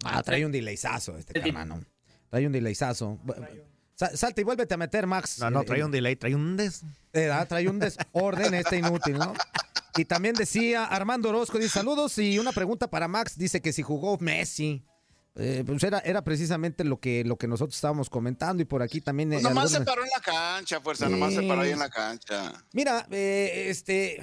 [0.04, 1.84] Ah, trae un delayzazo este hermano.
[2.30, 3.20] Trae un delayzazo.
[3.96, 5.40] Salta y vuélvete a meter, Max.
[5.40, 6.84] No, no, trae un delay, trae un des...
[7.14, 9.34] Eh, trae un desorden este inútil, ¿no?
[9.96, 13.82] Y también decía Armando Orozco, dice saludos y una pregunta para Max, dice que si
[13.82, 14.86] jugó Messi.
[15.40, 19.02] Eh, pues era, era precisamente lo que, lo que nosotros estábamos comentando y por aquí
[19.02, 19.30] también...
[19.30, 22.54] Pues nomás se paró en la cancha, fuerza, nomás se paró ahí en la cancha.
[22.74, 24.20] Mira, eh, este,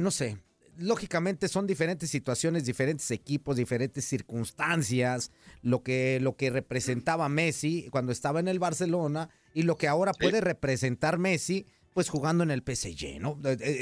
[0.00, 0.38] no sé,
[0.76, 5.30] lógicamente son diferentes situaciones, diferentes equipos, diferentes circunstancias,
[5.62, 10.12] lo que, lo que representaba Messi cuando estaba en el Barcelona y lo que ahora
[10.12, 13.38] puede representar Messi pues jugando en el PSG, ¿no?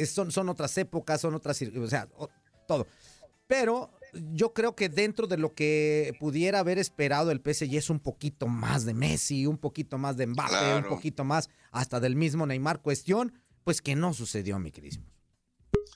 [0.06, 2.08] Son, son otras épocas, son otras, o sea,
[2.66, 2.86] todo.
[3.46, 8.00] Pero yo creo que dentro de lo que pudiera haber esperado el PSG es un
[8.00, 12.46] poquito más de Messi, un poquito más de Mbappé, un poquito más hasta del mismo
[12.46, 12.82] Neymar.
[12.82, 13.32] Cuestión,
[13.64, 15.06] pues que no sucedió, mi querísimo.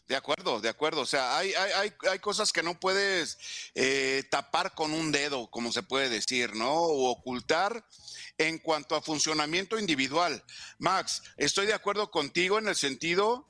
[0.07, 1.01] De acuerdo, de acuerdo.
[1.01, 3.39] O sea, hay, hay, hay, cosas que no puedes
[3.75, 6.75] eh, tapar con un dedo, como se puede decir, ¿no?
[6.75, 7.87] O ocultar
[8.37, 10.45] en cuanto a funcionamiento individual.
[10.79, 13.49] Max, estoy de acuerdo contigo en el sentido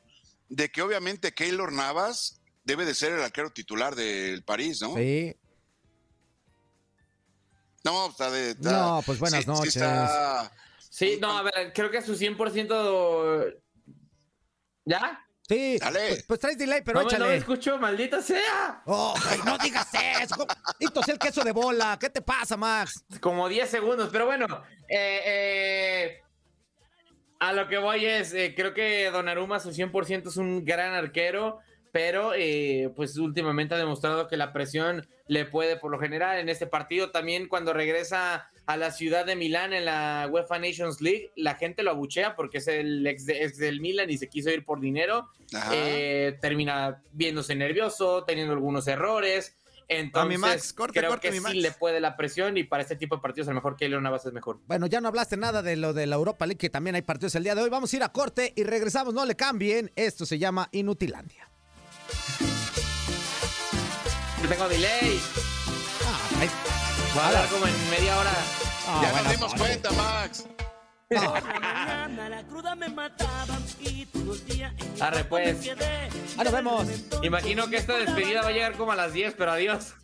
[0.49, 4.97] de que obviamente Keylor Navas debe de ser el arquero titular del París, ¿no?
[4.97, 5.37] Sí.
[7.85, 8.57] No, está de...
[8.61, 9.79] no, pues buenas noches.
[10.91, 13.61] Sí, no, a ver, creo que su 100%...
[14.87, 15.25] ¿Ya?
[15.47, 16.09] Sí, Dale.
[16.09, 17.25] Pues, pues, traes delay, pero échale.
[17.25, 18.83] No me escucho, maldita sea.
[18.87, 19.89] Oh, no digas
[20.23, 20.47] eso.
[20.79, 21.99] Dito el queso de bola.
[22.01, 23.05] ¿Qué te pasa, Max?
[23.21, 24.47] Como 10 segundos, pero bueno.
[24.89, 26.23] Eh, eh,
[27.41, 31.61] a lo que voy es, eh, creo que Donnarumma su 100% es un gran arquero,
[31.95, 32.33] pero
[32.97, 37.13] pues últimamente ha demostrado que la presión le puede, por lo general, en este partido
[37.13, 41.31] también cuando regresa a la ciudad de Milán en la UEFA Nations League.
[41.37, 44.81] La gente lo abuchea porque es el ex, del Milan y se quiso ir por
[44.81, 45.29] dinero.
[45.73, 49.55] Eh, termina viéndose nervioso, teniendo algunos errores.
[49.87, 53.51] Entonces, creo que sí le puede la presión y para este tipo de partidos a
[53.53, 54.59] lo mejor Keylor Navas es mejor.
[54.67, 57.37] Bueno, ya no hablaste nada de lo de la Europa League, que también hay partidos
[57.37, 57.71] el día de hoy.
[57.71, 59.93] Vamos a ir a corte y regresamos, no le cambien.
[59.95, 61.54] Esto se llama Inutilandia.
[64.49, 65.21] Tengo delay.
[66.07, 66.19] Ah,
[67.17, 68.33] Va a dar como en media hora.
[68.87, 70.45] Ah, ya nos dimos cuenta, Max.
[75.01, 75.71] Arre pues.
[76.37, 76.87] Ah, nos vemos.
[77.23, 79.95] Imagino que esta despedida va a llegar como a las 10, pero adiós.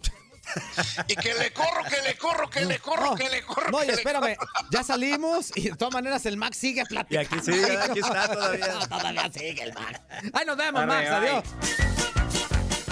[1.08, 3.70] y que le corro, que le corro, que le corro, que le corro.
[3.70, 4.36] No, y espérame,
[4.70, 7.22] ya salimos y de todas maneras el Max sigue platicando.
[7.22, 8.78] Y aquí sigue, aquí está todavía.
[8.88, 10.00] todavía sigue el Max.
[10.32, 11.44] Ay, nos vemos, Max, adiós.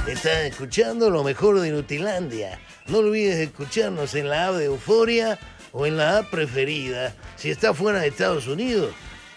[0.07, 2.59] Estás escuchando lo mejor de Nutilandia.
[2.87, 5.39] No olvides escucharnos en la app de Euforia
[5.73, 8.95] o en la app preferida si está fuera de Estados Unidos.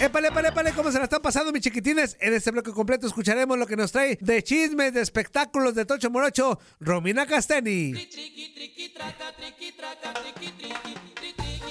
[0.00, 2.16] Épale, épale, épale, ¿cómo se la están pasando, mis chiquitines?
[2.20, 6.08] En este bloque completo escucharemos lo que nos trae de chismes, de espectáculos de Tocho
[6.08, 7.94] Morocho, Romina Casteni.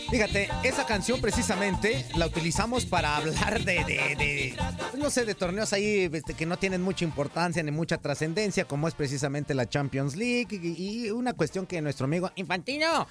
[0.09, 4.57] Fíjate, esa canción precisamente la utilizamos para hablar de, de- de,
[4.97, 8.87] no sé, de torneos ahí este, que no tienen mucha importancia ni mucha trascendencia, como
[8.87, 13.07] es precisamente la Champions League y una cuestión que nuestro amigo Infantino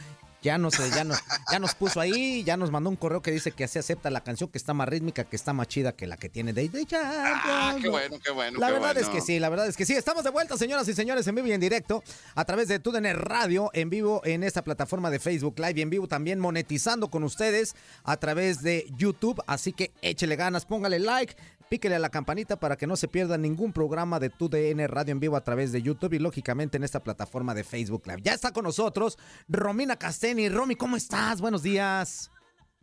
[0.46, 1.18] ya nos, ya, nos,
[1.50, 4.22] ya nos puso ahí, ya nos mandó un correo que dice que así acepta la
[4.22, 6.86] canción, que está más rítmica, que está más chida que la que tiene de, de
[6.86, 7.42] Champions.
[7.44, 8.60] Ah, qué bueno, qué bueno.
[8.60, 9.94] La qué verdad es que sí, la verdad es que sí.
[9.94, 12.04] Estamos de vuelta, señoras y señores, en vivo y en directo,
[12.36, 15.90] a través de TUDN Radio, en vivo en esta plataforma de Facebook Live y en
[15.90, 19.42] vivo también monetizando con ustedes a través de YouTube.
[19.48, 21.34] Así que échele ganas, póngale like,
[21.68, 25.20] píquele a la campanita para que no se pierda ningún programa de TUDN Radio en
[25.20, 28.22] vivo a través de YouTube y lógicamente en esta plataforma de Facebook Live.
[28.22, 30.48] Ya está con nosotros Romina Casteni.
[30.48, 31.40] Romy, ¿cómo estás?
[31.40, 32.30] Buenos días.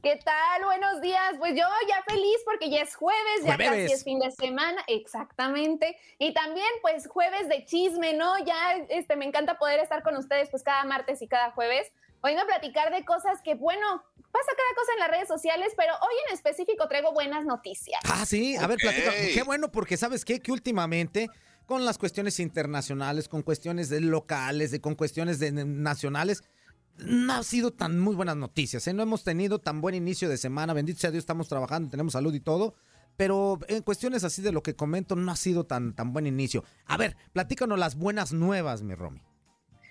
[0.04, 0.66] ¿Qué tal?
[0.66, 1.36] Buenos días.
[1.40, 3.84] Pues yo ya feliz porque ya es jueves, ya Jueves.
[3.84, 5.98] casi es fin de semana, exactamente.
[6.20, 8.38] Y también pues jueves de chisme, ¿no?
[8.46, 11.90] Ya este me encanta poder estar con ustedes pues cada martes y cada jueves.
[12.26, 13.86] Hoy a platicar de cosas que, bueno,
[14.32, 18.00] pasa cada cosa en las redes sociales, pero hoy en específico traigo buenas noticias.
[18.06, 19.12] Ah, sí, a ver, platica.
[19.12, 21.30] Qué bueno, porque sabes qué, que últimamente
[21.66, 26.46] con las cuestiones internacionales, con cuestiones de locales, de, con cuestiones de, nacionales,
[26.96, 28.88] no ha sido tan muy buenas noticias.
[28.88, 28.94] ¿eh?
[28.94, 30.72] No hemos tenido tan buen inicio de semana.
[30.72, 32.74] Bendito sea Dios, estamos trabajando, tenemos salud y todo.
[33.18, 36.64] Pero en cuestiones así de lo que comento, no ha sido tan, tan buen inicio.
[36.86, 39.22] A ver, platícanos las buenas nuevas, mi Romy.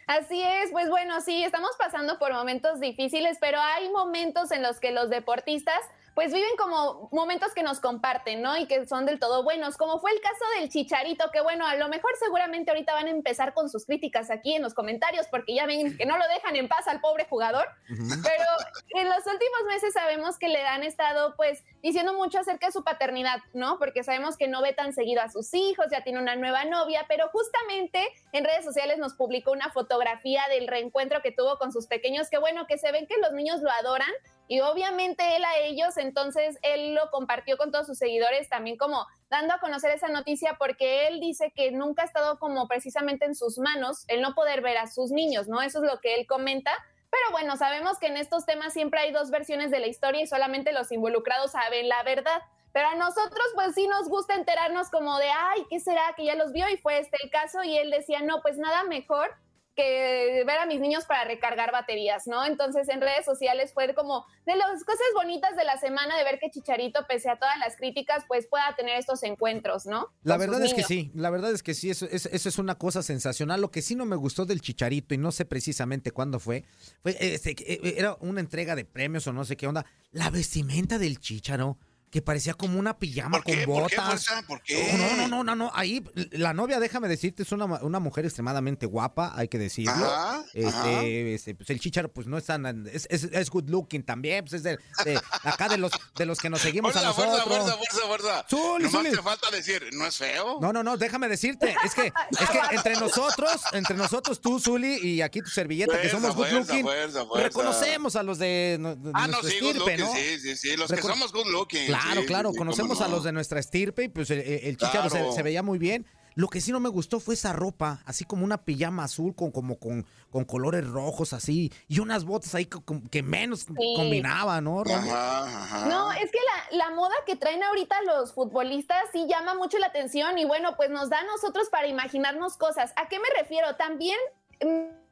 [0.06, 4.80] Así es, pues bueno, sí, estamos pasando por momentos difíciles, pero hay momentos en los
[4.80, 5.80] que los deportistas
[6.14, 8.56] pues viven como momentos que nos comparten, ¿no?
[8.56, 11.76] Y que son del todo buenos, como fue el caso del Chicharito, que bueno, a
[11.76, 15.54] lo mejor seguramente ahorita van a empezar con sus críticas aquí en los comentarios, porque
[15.54, 18.44] ya ven que no lo dejan en paz al pobre jugador, pero
[18.90, 22.84] en los últimos meses sabemos que le han estado pues diciendo mucho acerca de su
[22.84, 23.78] paternidad, ¿no?
[23.78, 27.06] Porque sabemos que no ve tan seguido a sus hijos, ya tiene una nueva novia,
[27.08, 31.86] pero justamente en redes sociales nos publicó una fotografía del reencuentro que tuvo con sus
[31.86, 34.10] pequeños, que bueno, que se ven que los niños lo adoran
[34.48, 39.06] y obviamente él a ellos, entonces él lo compartió con todos sus seguidores también como
[39.30, 43.34] dando a conocer esa noticia porque él dice que nunca ha estado como precisamente en
[43.34, 45.62] sus manos el no poder ver a sus niños, ¿no?
[45.62, 46.72] Eso es lo que él comenta.
[47.10, 50.26] Pero bueno, sabemos que en estos temas siempre hay dos versiones de la historia y
[50.26, 52.42] solamente los involucrados saben la verdad.
[52.72, 56.02] Pero a nosotros pues sí nos gusta enterarnos como de, ay, ¿qué será?
[56.16, 58.84] Que ya los vio y fue este el caso y él decía, no, pues nada
[58.84, 59.30] mejor
[59.74, 62.44] que ver a mis niños para recargar baterías, ¿no?
[62.44, 66.38] Entonces en redes sociales fue como de las cosas bonitas de la semana de ver
[66.38, 70.08] que Chicharito, pese a todas las críticas, pues pueda tener estos encuentros, ¿no?
[70.22, 72.58] La Con verdad es que sí, la verdad es que sí, eso, es- eso es
[72.58, 73.60] una cosa sensacional.
[73.60, 76.64] Lo que sí no me gustó del Chicharito, y no sé precisamente cuándo fue,
[77.02, 79.86] fue este, eh, era una entrega de premios o no sé qué onda.
[80.10, 81.78] La vestimenta del Chicharo,
[82.12, 83.64] que parecía como una pijama ¿Por qué?
[83.64, 84.06] con ¿Por qué, botas.
[84.26, 84.44] Fuerza?
[84.46, 84.92] ¿Por qué?
[84.98, 85.72] No, no, no, no, no.
[85.74, 89.92] Ahí, la novia, déjame decirte, es una, una mujer extremadamente guapa, hay que decirlo.
[89.94, 91.02] Ajá, este, ajá.
[91.04, 92.86] este, pues el Chicharo, pues no es tan.
[92.86, 96.38] Es, es, es good looking también, pues es de, de acá de los, de los
[96.38, 97.58] que nos seguimos a Fuerza, fuerza, nosotros.
[97.80, 98.46] fuerza, fuerza, fuerza.
[98.50, 100.58] Zuli, Nomás te falta decir, ¿no es feo?
[100.60, 104.98] No, no, no, déjame decirte, es que, es que entre nosotros, entre nosotros, tú, Zuli,
[104.98, 107.48] y aquí tu servilleta, que Fuerza, somos good fuerza, looking, fuerza, fuerza.
[107.48, 110.14] reconocemos a los de, de Ah, no, sí, good estirpe, looking, ¿no?
[110.14, 111.86] sí, sí, sí, los que Recono- somos good looking.
[111.86, 115.08] Claro, sí, claro, sí, conocemos a los de nuestra estirpe y pues el, el Chicharo
[115.10, 115.32] se- Claro.
[115.32, 116.06] se, veía muy bien.
[116.34, 119.50] Lo que sí no me gustó fue esa ropa, así como una pijama azul con
[119.50, 122.66] como con, con colores rojos así y unas botas ahí
[123.10, 124.82] que menos combinaban, ¿no?
[124.82, 124.94] Romy?
[125.10, 125.86] Ajá, ajá.
[125.88, 126.38] No, es que
[126.70, 130.74] la, la moda que traen ahorita los futbolistas sí llama mucho la atención y bueno,
[130.76, 132.92] pues nos da a nosotros para imaginarnos cosas.
[132.96, 133.76] ¿A qué me refiero?
[133.76, 134.16] También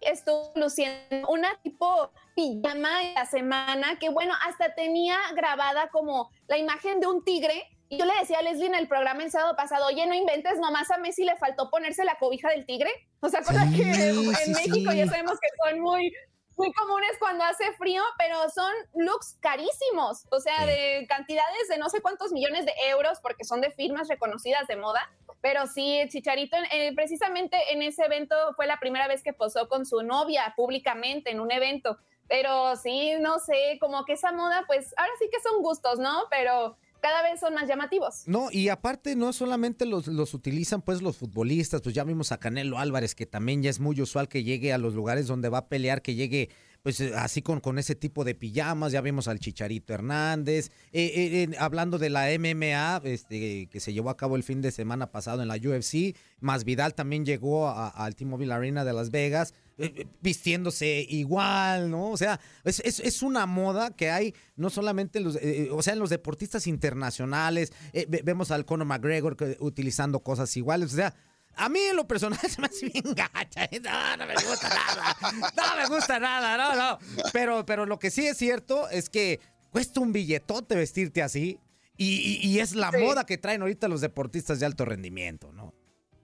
[0.01, 6.59] estuvo luciendo una tipo pijama en la semana que bueno, hasta tenía grabada como la
[6.59, 7.65] imagen de un tigre.
[7.93, 10.61] Y yo le decía a Leslie en el programa el sábado pasado, oye, no inventes,
[10.61, 12.91] nomás a Messi le faltó ponerse la cobija del tigre.
[13.19, 14.97] O sea, cosa Sí, que en sí, México sí.
[14.97, 16.13] ya sabemos que son muy,
[16.61, 21.89] muy comunes cuando hace frío, pero son looks carísimos, o sea, de cantidades de no
[21.89, 25.11] sé cuántos millones de euros, porque son de firmas reconocidas de moda.
[25.41, 29.69] Pero sí, el Chicharito, eh, precisamente en ese evento fue la primera vez que posó
[29.69, 31.97] con su novia públicamente en un evento.
[32.29, 36.25] Pero sí, no sé, como que esa moda, pues ahora sí que son gustos, ¿no?
[36.29, 38.23] Pero cada vez son más llamativos.
[38.27, 42.39] No, y aparte no solamente los, los utilizan pues los futbolistas, pues ya vimos a
[42.39, 45.59] Canelo Álvarez que también ya es muy usual que llegue a los lugares donde va
[45.59, 46.51] a pelear, que llegue
[46.83, 51.57] pues así con, con ese tipo de pijamas, ya vimos al Chicharito Hernández, eh, eh,
[51.59, 55.43] hablando de la MMA, este, que se llevó a cabo el fin de semana pasado
[55.43, 60.07] en la UFC, más Vidal también llegó al T-Mobile Arena de Las Vegas, eh, eh,
[60.21, 62.11] vistiéndose igual, ¿no?
[62.11, 65.83] O sea, es, es- es una moda que hay no solamente en los, eh, o
[65.83, 70.93] sea, en los deportistas internacionales, eh, ve- vemos al Conor McGregor que- utilizando cosas iguales,
[70.93, 71.15] o sea,
[71.57, 73.69] a mí en lo personal se me hace bien gacha.
[73.83, 75.17] No, no me gusta nada.
[75.57, 76.99] No me gusta nada, no, no.
[77.33, 79.41] Pero, pero lo que sí es cierto es que
[79.71, 81.59] cuesta un billetote vestirte así.
[81.97, 82.97] Y, y- y es la Sí.
[82.99, 85.75] moda que traen ahorita los deportistas de alto rendimiento, ¿no?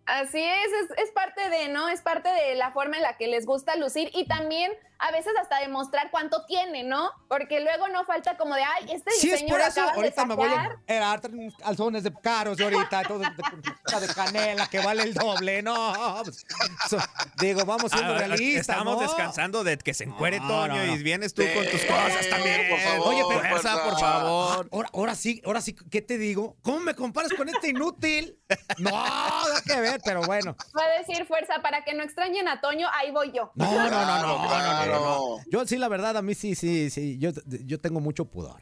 [0.06, 1.88] Así es, es, es parte de, ¿no?
[1.88, 5.32] Es parte de la forma en la que les gusta lucir y también a veces
[5.38, 7.10] hasta demostrar cuánto tiene, ¿no?
[7.28, 10.34] Porque luego no falta como de, ay, este es diseño por lo eso, ahorita me
[10.36, 10.70] voy sacar".
[10.70, 15.02] a era, traen calzones de caros de ahorita, todo de, de- de canela que vale
[15.02, 16.22] el doble, no.
[16.24, 16.46] pues,
[16.88, 16.96] so-
[17.38, 18.68] digo, vamos siendo Ah, realistas.
[18.68, 19.02] Estamos ¿no?
[19.02, 20.94] descansando de que se encuere No, Toño no, no.
[20.96, 22.68] y vienes tú con tus cosas también.
[22.70, 24.66] por favor, Oye, pero fuerza, por favor.
[24.66, 26.56] Ah, Ahora, ahora sí, ahora sí, ¿qué te digo?
[26.62, 28.38] ¿Cómo me comparas con este inútil?
[28.78, 30.56] No, nada que ver, pero bueno.
[30.78, 33.50] Va a decir fuerza para que no extrañen a Toño, ahí voy yo.
[33.54, 35.36] No, no, no, no, no, no, no.
[35.50, 37.18] Yo sí, la verdad, a mí sí, sí, sí.
[37.18, 37.30] Yo,
[37.64, 38.60] yo tengo mucho pudor.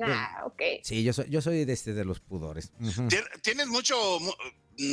[0.00, 0.62] Ah, ok.
[0.84, 2.72] Sí, yo soy, yo soy de, este, de los pudores.
[3.42, 4.30] Tienes mucho, mu-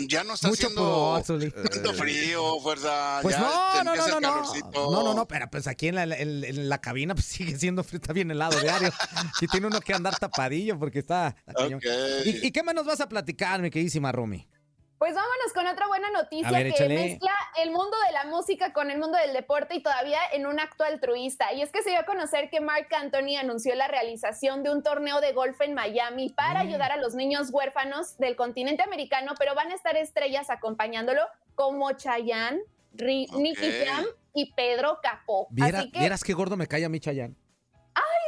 [0.07, 1.51] ya no está Mucho haciendo pudor, Zuli.
[1.51, 3.19] tanto frío, fuerza.
[3.21, 4.71] Pues ya no, no, no, no, no.
[4.73, 7.83] No, no, no, pero pues aquí en la, en- en la cabina pues sigue siendo
[7.83, 8.89] frío, está bien helado diario.
[9.41, 11.35] Y tiene uno que andar tapadillo porque está.
[12.25, 14.47] ¿Y, y qué más nos vas a platicar, mi queridísima Romy?
[14.97, 16.95] Pues vámonos con otra buena noticia ver, que échale.
[16.95, 20.58] mezcla el mundo de la música con el mundo del deporte y todavía en un
[20.60, 21.51] acto altruista.
[21.53, 24.84] Y es que se dio a conocer que Mark Anthony anunció la realización de un
[24.84, 26.67] torneo de golf en Miami para Mm.
[26.67, 31.21] ayudar a los niños huérfanos del continente americano, pero van a estar estrellas acompañándolo
[31.55, 32.62] como Chayanne,
[32.93, 33.27] Ri-.
[33.34, 35.47] Nicky Jam y Pedro Capó.
[35.49, 37.36] Viera- Así que, Vieras qué gordo me cae a mí, Chayanne.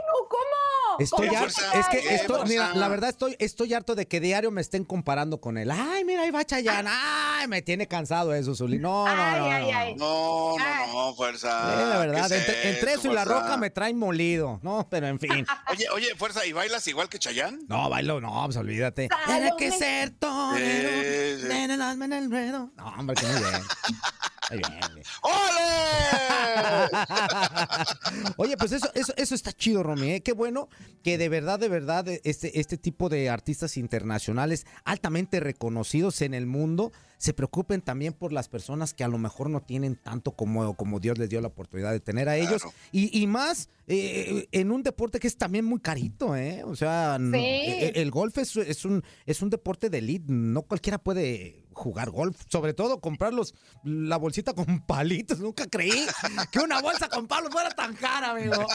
[0.07, 0.99] No, ¿cómo?
[0.99, 4.49] Estoy ¿Cómo harto, es que esto, mira, la verdad estoy, estoy harto de que diario
[4.49, 5.69] me estén comparando con él.
[5.69, 6.89] Ay, mira, ahí va Chayanne.
[6.91, 8.79] Ay, me tiene cansado eso, Zuli.
[8.79, 9.45] No, no, Ay, no.
[9.45, 9.77] ay, no.
[9.77, 9.95] ay.
[9.95, 10.85] No, Ah.
[10.87, 11.49] no, no, fuerza.
[11.83, 14.59] Eh, la verdad, ¿Qué entre, entre eso y la roca me traen molido.
[14.63, 15.45] No, pero en fin.
[15.71, 17.59] Oye, oye, fuerza, ¿y bailas igual que Chayán?
[17.67, 19.09] No, bailo, no, pues olvídate.
[19.25, 20.89] Tiene que ser torero.
[21.37, 21.47] Sí, sí.
[21.47, 22.71] Nene, hazme en el ruedo.
[22.75, 23.61] No, hombre, que muy bien.
[24.51, 24.63] Bien.
[25.23, 26.88] ¡Ole!
[28.38, 30.12] Oye, pues eso, eso, eso está chido, Romy.
[30.12, 30.21] ¿eh?
[30.21, 30.69] Qué bueno
[31.03, 36.45] que de verdad, de verdad, este, este tipo de artistas internacionales altamente reconocidos en el
[36.45, 40.75] mundo se preocupen también por las personas que a lo mejor no tienen tanto como,
[40.75, 42.62] como Dios les dio la oportunidad de tener a ellos.
[42.91, 46.63] Y, y más eh, en un deporte que es también muy carito, ¿eh?
[46.63, 47.38] O sea, Sí.
[47.38, 50.25] eh, el golf es, es un, es un deporte de elite.
[50.31, 52.41] No cualquiera puede jugar golf.
[52.49, 55.39] Sobre todo comprar los, la bolsita con palitos.
[55.39, 56.05] Nunca creí
[56.51, 58.65] que una bolsa con palos fuera tan cara, amigo.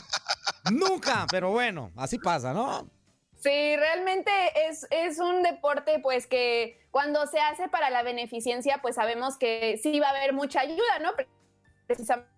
[0.70, 2.88] Nunca, pero bueno, así pasa, ¿no?
[3.40, 4.30] Sí, realmente
[4.68, 9.80] es, es un deporte pues que cuando se hace para la beneficencia pues sabemos que
[9.82, 11.10] sí va a haber mucha ayuda, ¿no?
[11.88, 12.32] Precisamente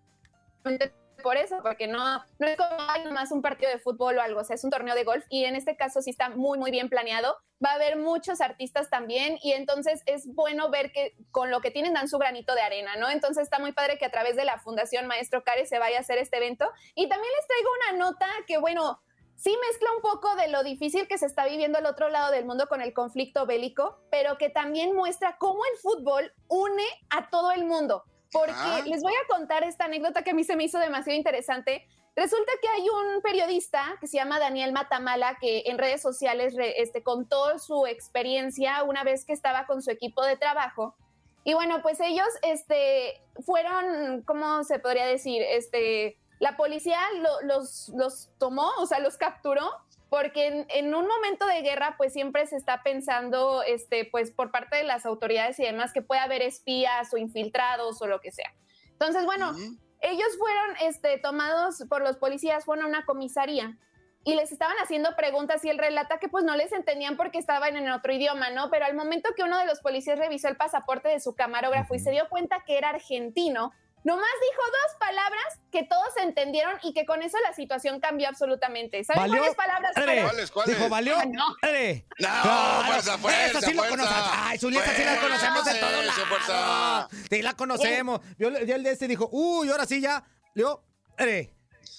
[1.25, 4.41] por eso, porque no, no es como hay más un partido de fútbol o algo,
[4.41, 6.87] o es un torneo de golf y en este caso sí está muy, muy bien
[6.87, 7.35] planeado.
[7.65, 11.71] Va a haber muchos artistas también y entonces es bueno ver que con lo que
[11.71, 13.09] tienen dan su granito de arena, ¿no?
[13.09, 16.01] Entonces está muy padre que a través de la Fundación Maestro Care se vaya a
[16.01, 16.69] hacer este evento.
[16.93, 19.01] Y también les traigo una nota que, bueno,
[19.35, 22.45] sí mezcla un poco de lo difícil que se está viviendo al otro lado del
[22.45, 27.51] mundo con el conflicto bélico, pero que también muestra cómo el fútbol une a todo
[27.51, 28.03] el mundo.
[28.35, 28.81] Porque Ah.
[28.85, 31.87] les voy a contar esta anécdota que a mí se me hizo demasiado interesante.
[32.15, 36.81] Resulta que hay un periodista que se llama Daniel Matamala que en redes sociales re-
[36.81, 40.95] este, contó su experiencia una vez que estaba con su equipo de trabajo.
[41.43, 45.41] Y bueno, pues ellos este, fueron, ¿cómo se podría decir?
[45.43, 49.69] Este, la policía lo- los, los tomó, o sea, los capturó,
[50.15, 54.49] porque en, en un momento de guerra, pues siempre se está pensando, este, pues por
[54.49, 58.31] parte de las autoridades y demás, que puede haber espías o infiltrados o lo que
[58.31, 58.49] sea.
[58.91, 59.51] Entonces, bueno,
[59.99, 63.77] ellos fueron este, tomados por los policías, fueron a una comisaría
[64.23, 67.75] y les estaban haciendo preguntas y él relata que pues no les entendían porque estaban
[67.75, 68.69] en otro idioma, ¿no?
[68.69, 71.99] Pero al momento que uno de los policías revisó el pasaporte de su camarógrafo y
[71.99, 73.73] se dio cuenta que era argentino,
[74.05, 79.03] Nomás dijo dos palabras que todos entendieron y que con eso la situación cambió absolutamente.
[79.03, 79.37] ¿Saben ¿Valió?
[79.39, 79.91] cuáles palabras?
[79.95, 80.77] ¿Cuáles, cuáles?
[80.77, 81.17] Dijo, ¿valió?
[81.17, 81.43] Ah, no.
[81.63, 82.05] Ere.
[82.19, 83.97] No, Claro, fuerza, fuerza, sí lo fuerza.
[83.97, 84.29] conocemos.
[84.37, 86.23] Ay, Zulieta sí la Fuerza, conocemos de todos sí, lados.
[86.29, 87.07] fuerza.
[87.31, 88.21] Sí, la conocemos.
[88.37, 90.23] Yo, yo el de este dijo, uy, ahora sí ya.
[90.53, 90.83] Yo,
[91.17, 91.51] ere.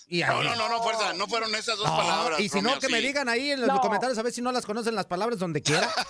[0.09, 0.46] Y No, ahí.
[0.48, 1.12] no, no, no, fuerza.
[1.14, 2.38] No fueron esas dos No, palabras.
[2.40, 3.80] y si no, que me digan ahí en los No.
[3.80, 5.88] comentarios a ver si no las conocen las palabras donde quiera.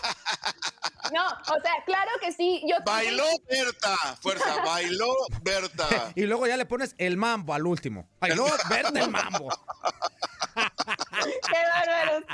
[1.13, 2.65] No, o sea, claro que sí.
[2.69, 5.07] Yo Bailó Berta, fuerza, bailó
[5.41, 5.87] Berta.
[6.17, 8.09] y luego ya le pones el mambo al último.
[8.35, 9.49] No, verte el mambo.
[10.57, 12.25] ¡Qué bárbaros!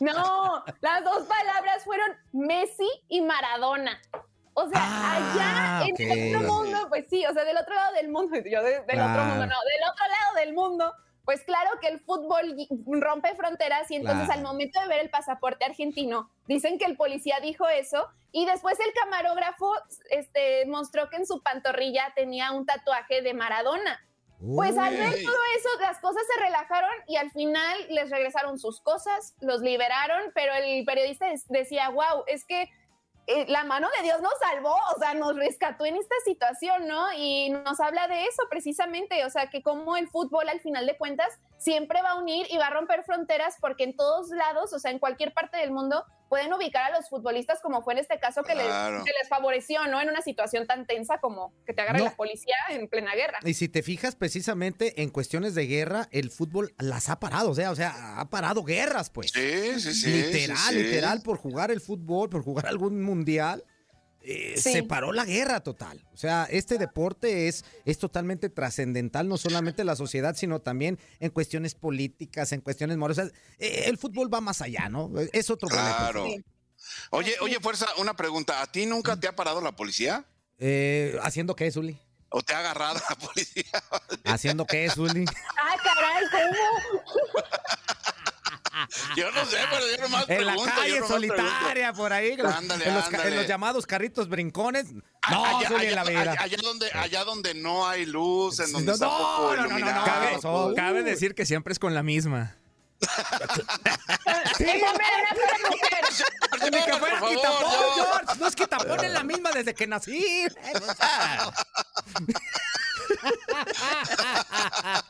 [0.00, 4.00] No, las dos palabras fueron Messi y Maradona.
[4.58, 6.00] O sea, Ah, allá en ok.
[6.00, 9.00] el otro mundo, pues sí, o sea, del otro lado del mundo, yo de- del
[9.00, 10.94] otro mundo, no, del otro lado del mundo,
[11.24, 12.68] pues claro que el fútbol gui-
[13.00, 14.40] rompe fronteras y entonces Claro.
[14.40, 18.78] al momento de ver el pasaporte argentino, dicen que el policía dijo eso y después
[18.80, 19.72] el camarógrafo
[20.10, 24.00] este, mostró que en su pantorrilla tenía un tatuaje de Maradona.
[24.54, 28.80] Pues al ver todo eso, las cosas se relajaron y al final les regresaron sus
[28.80, 32.70] cosas, los liberaron, pero el periodista decía, wow, es que
[33.28, 37.12] eh, la mano de Dios nos salvó, o sea, nos rescató en esta situación, ¿no?
[37.12, 40.96] Y nos habla de eso precisamente, o sea, que como el fútbol al final de
[40.96, 44.78] cuentas siempre va a unir y va a romper fronteras porque en todos lados, o
[44.78, 48.18] sea, en cualquier parte del mundo, pueden ubicar a los futbolistas como fue en este
[48.18, 48.96] caso que, Claro.
[48.96, 50.00] les, que les favoreció, ¿no?
[50.00, 52.04] En una situación tan tensa como que te agarre No.
[52.06, 53.38] la policía en plena guerra.
[53.44, 57.54] Y si te fijas precisamente en cuestiones de guerra, el fútbol las ha parado, o
[57.54, 59.30] sea, o sea, ha parado guerras, pues.
[59.32, 60.10] Sí, sí, sí.
[60.10, 60.82] literal, sí, sí.
[60.82, 63.64] literal, por jugar el fútbol, por jugar algún mundial,
[64.22, 64.72] eh, Sí.
[64.72, 66.04] se paró la guerra total.
[66.12, 70.98] O sea, este deporte es, es totalmente trascendental, no solamente en la sociedad, sino también
[71.20, 73.32] en cuestiones políticas, en cuestiones morales.
[73.58, 75.10] Eh, el fútbol va más allá, ¿no?
[75.32, 75.68] Es otro.
[75.68, 76.26] Claro.
[77.10, 78.62] Oye, oye, fuerza, una pregunta.
[78.62, 80.24] ¿A ti nunca te ha parado la policía?
[80.58, 81.98] Eh, ¿Haciendo qué, Zuli?
[82.30, 83.82] ¿O te ha agarrado la policía?
[84.24, 85.24] ¿Haciendo qué, Zuli?
[85.56, 87.02] Ah, caray, ¿cómo?
[89.16, 90.74] Yo no sé, pero yo nomás En la pregunto.
[90.74, 94.84] yo calle solitaria, por ahí, en los, Ándale, en los en los llamados carritos brincones.
[94.84, 95.06] pregunto.
[95.30, 98.86] No, allá, en la allá- allá- allá donde, allá donde no hay luz, en donde
[98.86, 100.72] No, está no, poco no, no, no, cabe- eso.
[100.76, 102.56] Cabe decir que siempre es con la misma.
[104.58, 106.04] Mujer.
[106.72, 107.94] Ni que fuera quitapón, no.
[107.94, 108.38] George.
[108.40, 110.46] No es quitapón, es la misma desde que nací.
[114.08, 115.04] O sea.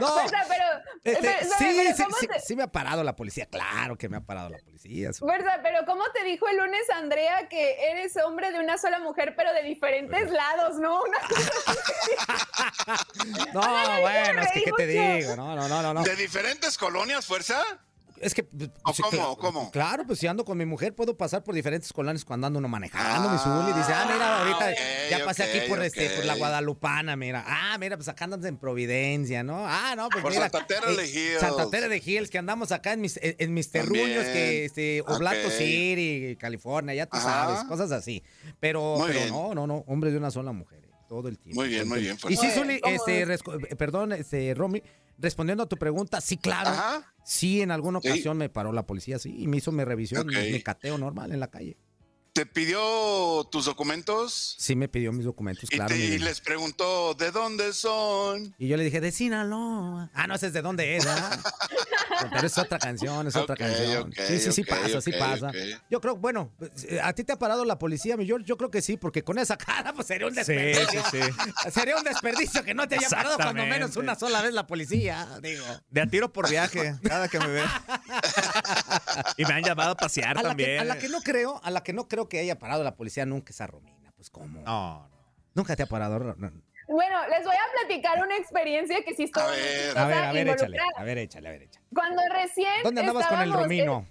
[0.00, 0.64] No, Fuerza, pero,
[1.04, 3.46] este, pero- sí, pero sí, ¿cómo sí, te- sí me ha parado la policía.
[3.46, 5.12] Claro que me ha parado la policía.
[5.12, 9.34] Fuerza, pero ¿cómo te dijo el lunes Andrea que eres hombre de una sola mujer,
[9.36, 11.02] pero de diferentes lados, no?
[11.02, 11.18] Una
[13.54, 15.36] No, bueno, es que qué te digo.
[15.36, 15.94] No, no, no, no.
[15.94, 16.02] no.
[16.02, 17.62] ¿De diferentes colonias, fuerza?
[18.20, 18.44] Es que.
[18.44, 19.70] pues, ¿O sí, cómo, cómo?
[19.70, 22.68] Claro, pues si ando con mi mujer, puedo pasar por diferentes colonias cuando ando uno
[22.68, 23.78] manejando, mi Ah, Zuli.
[23.78, 26.34] Dice, ah, mira, ahorita ya pasé aquí por, este, por la.
[26.34, 27.44] Guadalupana, mira.
[27.46, 29.64] Ah, mira, pues acá andas en Providencia, ¿no?
[29.66, 30.48] Ah, no, pues Por mira.
[30.50, 31.40] Santa Tere de Hills.
[31.40, 35.50] Santa de Hills, que andamos acá en mis, en, en mis terruños, que este, Oblato.
[35.50, 37.24] City, California, ya tú Ajá.
[37.46, 38.22] sabes, cosas así.
[38.60, 41.60] Pero, pero no, no, no, hombre de una sola mujer, eh, todo el tiempo.
[41.60, 42.30] Muy bien, muy bien, tiempo.
[42.30, 44.82] Y sí, Zuli, este, ¿cómo resco- perdón, este, Romy,
[45.18, 46.70] respondiendo a tu pregunta, sí, claro.
[46.70, 47.14] Ajá.
[47.24, 48.08] Sí, en alguna Sí.
[48.08, 51.40] ocasión me paró la policía, sí, y me hizo mi revisión, mi cateo normal en
[51.40, 51.76] la calle.
[52.32, 54.54] ¿Te pidió tus documentos?
[54.58, 55.88] Sí me pidió mis documentos, Y, claro.
[55.88, 58.54] te- y les preguntó, ¿de dónde son?
[58.58, 60.10] Y yo le dije, de Sinaloa.
[60.14, 61.30] Ah, no, ese es de dónde es, ¿ah?
[62.32, 64.12] Pero es otra canción, es otra canción.
[64.26, 65.50] sí, sí, sí pasa, sí pasa.
[65.90, 66.52] Yo creo, bueno,
[67.02, 68.44] ¿a ti te ha parado la policía, mi George?
[68.46, 71.02] Yo creo que sí, porque con esa cara, pues sería un Sí, desperdicio.
[71.10, 71.70] sí, sí.
[71.72, 75.26] Sería un desperdicio que no te haya parado cuando menos una sola vez la policía,
[75.42, 75.64] digo.
[75.90, 77.64] De a tiro por viaje, cada que me ven.
[79.36, 80.70] y me han llamado a pasear A la, también.
[80.70, 82.94] que, a la que no creo, a la que no creo que haya parado la
[82.96, 84.12] policía nunca es a Romina.
[84.16, 84.60] Pues, ¿cómo?
[84.60, 85.18] No, no.
[85.54, 86.18] Nunca te ha parado.
[86.18, 86.52] No.
[86.88, 89.98] Bueno, les voy a platicar una experiencia que sí estuvo A ver.
[89.98, 90.78] A ver, a ver, échale.
[90.96, 91.86] A ver, échale, a ver, échale.
[91.94, 94.06] Cuando recién ¿Dónde andabas con el Romino?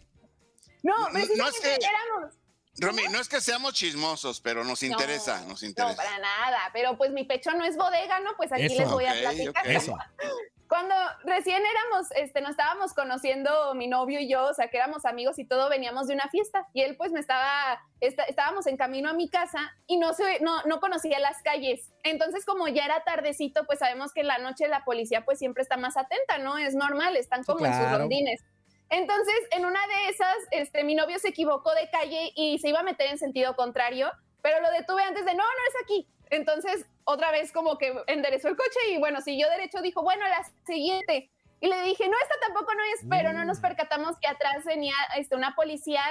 [0.83, 2.35] no, No, no es que- éramos...
[2.79, 5.95] Romy, no es que seamos chismosos, pero nos interesa, No, nos No, interesa.
[5.95, 8.35] para nada, pero pues mi pecho no es bodega, ¿no?
[8.37, 8.81] Pues aquí Eso.
[8.81, 9.67] les voy a platicar.
[9.67, 9.97] Eso.
[10.67, 10.93] Cuando
[11.23, 15.39] recién éramos, este, nos estábamos conociendo mi novio y yo, o sea, que éramos amigos
[15.39, 19.09] y todo, veníamos de una fiesta y él pues me estaba, esta- estábamos en camino
[19.09, 21.91] a mi casa y no, se, no, no conocía las calles.
[22.03, 25.63] Entonces como ya era tardecito, pues sabemos que en la noche la policía pues siempre
[25.63, 26.57] está más atenta, ¿no?
[26.57, 27.99] Es normal, están como en sus claro.
[27.99, 28.41] rondines.
[28.89, 32.79] Entonces, en una de esas, este, mi novio se equivocó de calle y se iba
[32.79, 34.11] a meter en sentido contrario,
[34.41, 36.07] pero lo detuve antes de, no, no es aquí.
[36.29, 40.43] Entonces, otra vez como que enderezó el coche y bueno, siguió derecho, dijo, bueno, la
[40.65, 41.29] siguiente.
[41.59, 43.47] Y le dije, no, esta tampoco no es, pero no Mm.
[43.47, 46.01] nos percatamos que atrás venía este, una policía,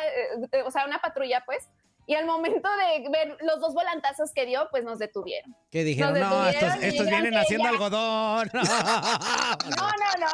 [0.52, 1.68] eh, o sea, una patrulla, pues,
[2.08, 5.56] y al momento de ver los dos volantazos que dio, pues nos detuvieron.
[5.70, 6.18] ¿Qué dijeron?
[6.18, 8.50] Nos No, detuvieron estos, vienen haciendo ya- algodón.
[9.76, 10.32] No, no, no.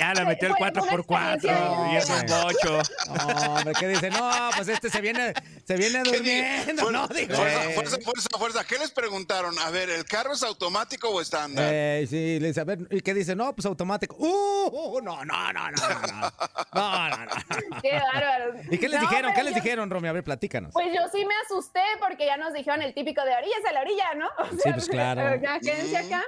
[0.00, 2.82] Ya le metió el Fue una 4x4 experiencia y es un bocho.
[3.14, 4.10] No, hombre, ¿qué dice?
[4.10, 5.32] No, pues este se viene,
[5.64, 7.06] se viene ¿Qué di- durmiendo, ¿no?
[7.08, 8.64] Digo, fuerza, fuerza, fuerza, fuerza.
[8.64, 9.58] ¿Qué les preguntaron?
[9.58, 11.68] A ver, ¿el carro es automático o estándar?
[11.70, 13.36] Eh, sí, le dice, a ver, ¿y qué dice?
[13.36, 14.16] No, pues automático.
[14.18, 15.00] ¡Uh!
[15.02, 16.32] No, no, no, no, no, no.
[16.74, 17.80] No, no, no.
[17.82, 18.54] Qué bárbaro.
[18.70, 19.32] ¿Y qué les No, dijeron?
[19.34, 20.08] ¿Qué les dijeron, Romy?
[20.08, 20.72] A ver, platícanos.
[20.72, 23.80] Pues yo sí me asusté porque ya nos dijeron el típico de orillas a la
[23.82, 24.26] orilla, ¿no?
[24.38, 25.40] O Sí, pues, claro.
[25.42, 26.22] Ya quédense acá.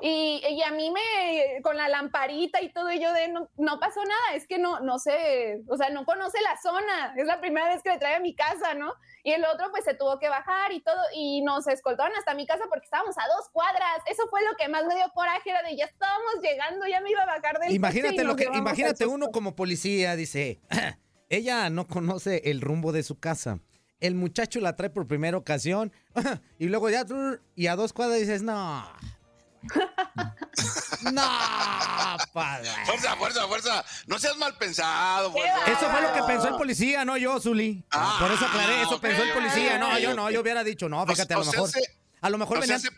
[0.00, 3.80] Y, y a mí me, con la lamparita y todo, y yo de, no, no
[3.80, 7.40] pasó nada, es que no, no sé, o sea, no conoce la zona, es la
[7.40, 8.92] primera vez que le trae a mi casa, ¿no?
[9.24, 12.46] Y el otro pues se tuvo que bajar y todo, y nos escoltaron hasta mi
[12.46, 15.62] casa porque estábamos a dos cuadras, eso fue lo que más me dio coraje, era
[15.62, 19.28] de ya estábamos llegando, ya me iba a bajar del Imagínate lo que, imagínate uno
[19.28, 20.60] como policía, dice,
[21.30, 23.60] ella no conoce el rumbo de su casa.
[23.98, 25.90] El muchacho la trae por primera ocasión
[26.58, 27.06] y luego ya
[27.54, 28.84] y a dos cuadras dices, no.
[31.12, 31.22] No,
[32.32, 32.70] padre.
[32.86, 33.84] Fuerza, fuerza, fuerza.
[34.06, 35.64] No seas mal pensado, fuerza.
[35.66, 37.84] Eso fue lo que pensó el policía, no yo, Zuli.
[37.90, 39.78] Ah, Por eso aclaré, eso pensó el policía.
[39.78, 41.70] No, yo no, yo hubiera dicho, no, O- fíjate, a o lo sea, mejor.
[41.70, 42.92] se- A lo mejor o sea, venían.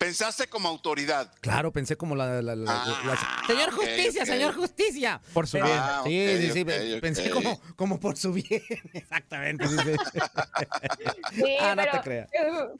[0.00, 1.30] Pensaste como autoridad.
[1.42, 2.40] Claro, pensé como la.
[2.40, 2.82] la- la- la-
[3.12, 5.20] Ah, señor Justicia, señor Justicia.
[5.34, 5.78] Por su Pero- bien.
[5.78, 6.64] Ah, sí, sí, sí.
[7.00, 8.62] Pensé como, como por su bien.
[8.94, 9.66] Exactamente.
[9.68, 12.28] Sí, Ah, no te creas.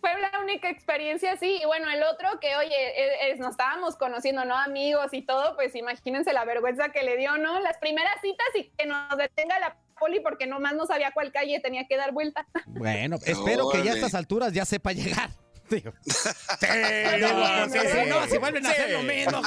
[0.01, 1.59] Fue la única experiencia así.
[1.63, 4.57] Y bueno, el otro que, oye, eh, nos estábamos conociendo, ¿no?
[4.57, 7.61] Amigos y todo, pues imagínense la vergüenza que le dio, ¿no?
[7.61, 11.61] Las primeras citas y que nos detenga la poli porque nomás no sabía cuál calle
[11.61, 12.47] tenía que dar vuelta.
[12.67, 15.29] Bueno, espero que ya a estas alturas ya sepa llegar.
[15.81, 16.67] Sí,
[17.21, 17.79] no, sí.
[17.79, 19.43] si no, si vuelven a hacer lo mismo,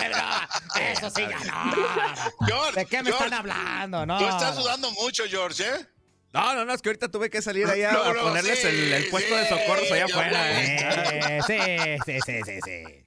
[0.74, 2.46] que eso sí ya no.
[2.48, 4.06] George, ¿De qué me George, están hablando?
[4.06, 4.18] No.
[4.18, 5.86] Tú estás sudando mucho, George, ¿eh?
[6.34, 8.60] No, no, no, es que ahorita tuve que salir ahí a, No, a no, ponerles
[8.60, 10.62] sí, el, el puesto de socorros allá afuera.
[10.64, 10.78] ¿eh?
[11.30, 11.58] Eh, sí,
[12.06, 13.06] sí, sí, sí, sí.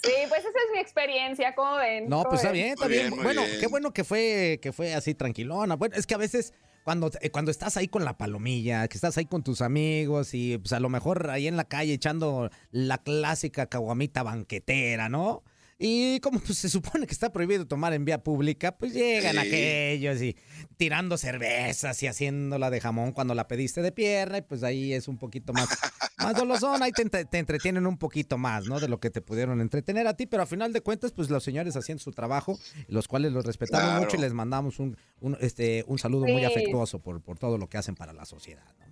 [0.00, 2.08] Sí, pues esa es mi experiencia, ¿cómo ven?
[2.08, 3.10] No, ¿Cómo pues está bien, está Muy bien.
[3.10, 3.58] Bueno, bien.
[3.60, 5.74] qué bueno que fue, que fue así tranquilona.
[5.74, 6.52] Bueno, es que a veces
[6.88, 10.56] cuando, eh, cuando estás ahí con la palomilla, que estás ahí con tus amigos y
[10.56, 15.42] pues a lo mejor ahí en la calle echando la clásica caguamita banquetera, ¿no?
[15.80, 19.38] Y como pues, se supone que está prohibido tomar en vía pública, pues llegan Sí.
[19.38, 20.36] aquellos y
[20.76, 25.06] tirando cervezas y haciéndola de jamón cuando la pediste de pierna y pues ahí es
[25.06, 25.68] un poquito más,
[26.18, 28.80] más dolosón, ahí te, te entretienen un poquito más, ¿no?
[28.80, 31.44] De lo que te pudieron entretener a ti, pero a final de cuentas pues los
[31.44, 32.58] señores hacían su trabajo,
[32.88, 34.02] los cuales los respetamos Claro.
[34.04, 37.68] mucho y les mandamos un, un, este, un saludo muy afectuoso por, por todo lo
[37.68, 38.86] que hacen para la sociedad, ¿no?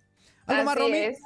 [0.47, 0.99] ¿Algo más, Romy?
[0.99, 1.19] es.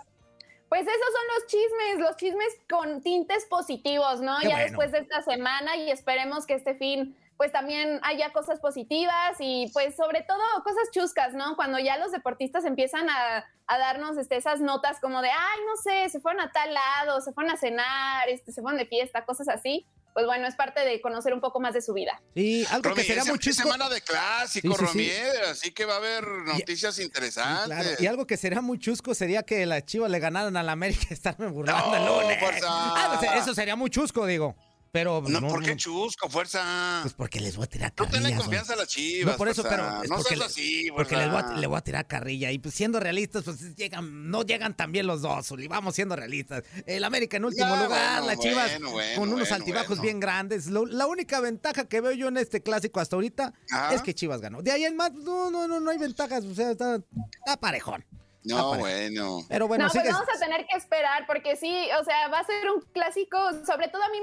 [0.70, 4.38] Pues esos son los chismes, los chismes con tintes positivos, ¿no?
[4.40, 4.66] Qué ya bueno.
[4.68, 9.68] después de esta semana y esperemos que este fin pues también haya cosas positivas y
[9.72, 11.56] pues sobre todo cosas chuscas, ¿no?
[11.56, 15.76] Cuando ya los deportistas empiezan a, a darnos este, esas notas como de, ay, no
[15.76, 19.24] sé, se fueron a tal lado, se fueron a cenar, este, se fueron de fiesta,
[19.24, 19.86] cosas así.
[20.12, 22.20] Pues bueno, es parte de conocer un poco más de su vida.
[22.34, 25.30] Sí, algo Romy, que sería es, muy semana de clásico, Sí, sí, ¿eh?
[25.50, 27.66] así que va a haber noticias interesantes.
[27.66, 27.90] claro.
[27.98, 31.06] Y algo que sería muy chusco sería que las chivas le ganaran a la América
[31.10, 32.38] y estarme burlando el No, lunes.
[32.40, 32.66] fuerza.
[32.68, 34.56] Ah, pues, eso sería muy chusco, digo.
[34.92, 36.98] Pero No, ¿por qué chusco, fuerza?
[37.02, 38.12] Pues porque les voy a tirar no carrilla.
[38.12, 39.32] tenle son- confianza a las chivas.
[39.34, 39.76] No, por eso, fuerza.
[39.86, 41.60] pero es no porque, seas así, porque les voy, a, fuerza.
[41.60, 42.50] le voy a tirar carrilla.
[42.50, 45.68] Y pues siendo realistas, pues llegan, no llegan tan bien los dos, Zuli.
[45.68, 46.64] Vamos siendo realistas.
[46.86, 47.88] El América en último lugar,
[48.22, 50.02] bueno, las Chivas bueno, bueno, con unos bueno, altibajos bueno.
[50.02, 50.66] bien grandes.
[50.66, 53.94] Lo- la única ventaja que veo yo en este clásico hasta ahorita Ajá.
[53.94, 54.60] es que Chivas ganó.
[54.60, 56.44] De ahí en más, no, no, no, no hay ventajas.
[56.44, 58.04] O sea, está, está parejón.
[58.42, 59.44] No, bueno.
[59.50, 62.44] Pero bueno, no, pues vamos a tener que esperar porque sí, o sea, va a
[62.46, 63.36] ser un clásico,
[63.66, 64.16] sobre todo a mí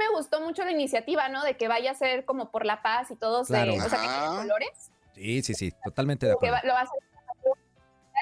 [0.00, 1.42] me gustó mucho la iniciativa, ¿no?
[1.44, 3.72] De que vaya a ser como por la paz y todos, Claro.
[3.72, 4.20] eh, o sea, que Ajá.
[4.30, 6.54] tiene colores, Sí, sí, sí, totalmente de que acuerdo.
[6.56, 6.98] va- lo va a hacer.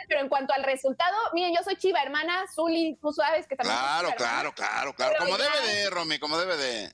[0.09, 3.76] Pero en cuanto al resultado, miren, yo soy chiva hermana, Zuli, tú sabes que también.
[3.76, 5.14] soy Claro, chiva claro, claro, claro.
[5.18, 6.93] Como ya- debe de, Romy, como debe de.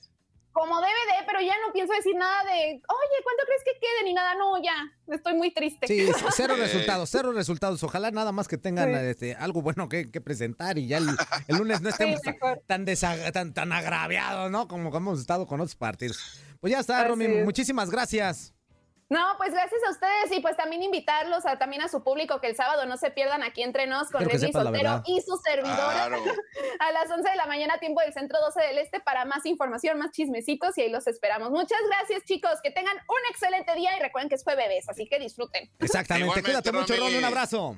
[0.55, 4.05] Como debe de, pero ya no pienso decir nada de, oye, ¿cuánto crees que quede?
[4.05, 4.73] Ni nada, no, ya,
[5.13, 5.85] estoy muy triste.
[5.85, 7.83] Sí, cero resultados, cero resultados.
[7.83, 8.95] Ojalá nada más que tengan Sí.
[9.05, 11.09] este, algo bueno que, que presentar y ya el,
[11.49, 12.31] el lunes no estemos Sí,
[12.67, 12.85] tan,
[13.33, 14.69] tan, tan agraviados, ¿no?
[14.69, 16.39] Como hemos estado con otros partidos.
[16.61, 17.25] Pues ya está, Así Romy.
[17.25, 17.43] es.
[17.43, 18.54] Muchísimas gracias.
[19.07, 22.47] No, pues gracias a ustedes y pues también invitarlos a, también a su público que
[22.47, 26.17] el sábado no se pierdan aquí entre nos con Leslie Soltero y su servidora Claro.
[26.79, 29.99] a las 11 de la mañana, tiempo del centro 12 del Este, para más información,
[29.99, 31.51] más chismecitos y ahí los esperamos.
[31.51, 32.53] Muchas gracias, chicos.
[32.63, 35.71] Que tengan un excelente día y recuerden que es fue bebés, así que disfruten.
[35.79, 36.25] Exactamente.
[36.25, 36.95] Igualmente, Cuídate mucho.
[36.95, 37.17] Romy.
[37.17, 37.77] Un abrazo.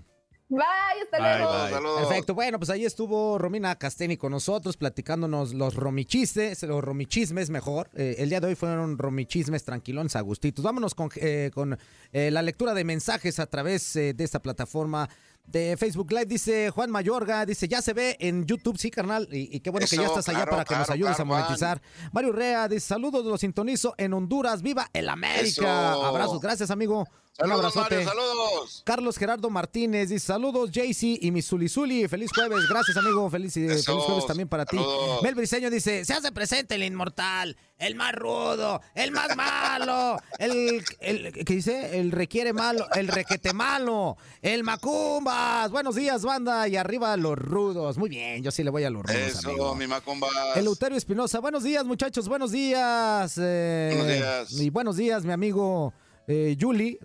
[0.49, 0.63] Bye,
[1.03, 1.61] hasta Bye, luego.
[1.63, 1.71] bye.
[1.71, 2.07] Saludos.
[2.07, 2.33] Perfecto.
[2.33, 7.89] Bueno, pues ahí estuvo Romina Casteni con nosotros platicándonos los romichistes, los romichismes mejor.
[7.95, 10.63] Eh, el día de hoy fueron romichismes tranquilones, agustitos.
[10.63, 11.77] Vámonos con, eh, con
[12.13, 15.09] eh, la lectura de mensajes a través eh, de esta plataforma
[15.45, 19.55] de Facebook Live, dice Juan Mayorga, dice, ya se ve en YouTube, sí, carnal, y,
[19.55, 21.81] y qué bueno que ya estás allá claro, para que nos ayudes claro, a monetizar.
[22.11, 25.43] Mario Rea dice, saludos, los sintonizo en Honduras, viva el América.
[25.45, 25.65] Eso.
[26.05, 27.07] Abrazos, gracias, amigo.
[27.37, 27.75] Saludos.
[27.75, 28.81] Mario, saludos.
[28.83, 32.07] Carlos Gerardo Martínez dice saludos JC y mi Zuli Zuli.
[32.07, 34.77] Feliz jueves, gracias amigo, feliz, eh, feliz jueves también para ti.
[35.21, 40.83] Mel Briseño dice, se hace presente el inmortal, el más rudo, el más malo, el,
[40.99, 41.99] el ¿qué dice?
[41.99, 45.69] El requiere malo, el requete malo, el macumbas.
[45.69, 47.99] Buenos días, banda, y arriba los rudos.
[47.99, 49.75] Muy bien, yo sí le voy a los rudos, Eso, amigo.
[49.75, 50.27] mi macumba.
[50.55, 53.35] Eleuterio Espinosa, buenos días muchachos, buenos días.
[53.39, 54.51] eh, Buenos días.
[54.59, 55.93] Y buenos días, mi amigo
[56.27, 56.99] eh, Yuli.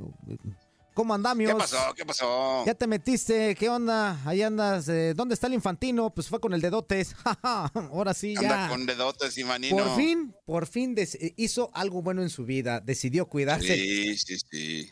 [0.95, 1.53] ¿Cómo andamios?
[1.55, 1.95] ¿Qué pasó?
[1.97, 2.64] ¿Qué pasó?
[2.66, 4.20] Ya te metiste, ¿qué onda?
[4.27, 4.87] Ahí andas.
[4.91, 6.11] eh, ¿Dónde está el infantino?
[6.11, 7.16] Pues fue con el dedotes.
[7.43, 8.68] Ahora sí, Anda ya.
[8.68, 9.75] con dedotes y manino.
[9.75, 12.81] Por fin, por fin eh, hizo algo bueno en su vida.
[12.81, 13.75] Decidió cuidarse.
[13.75, 14.91] Sí, sí, sí.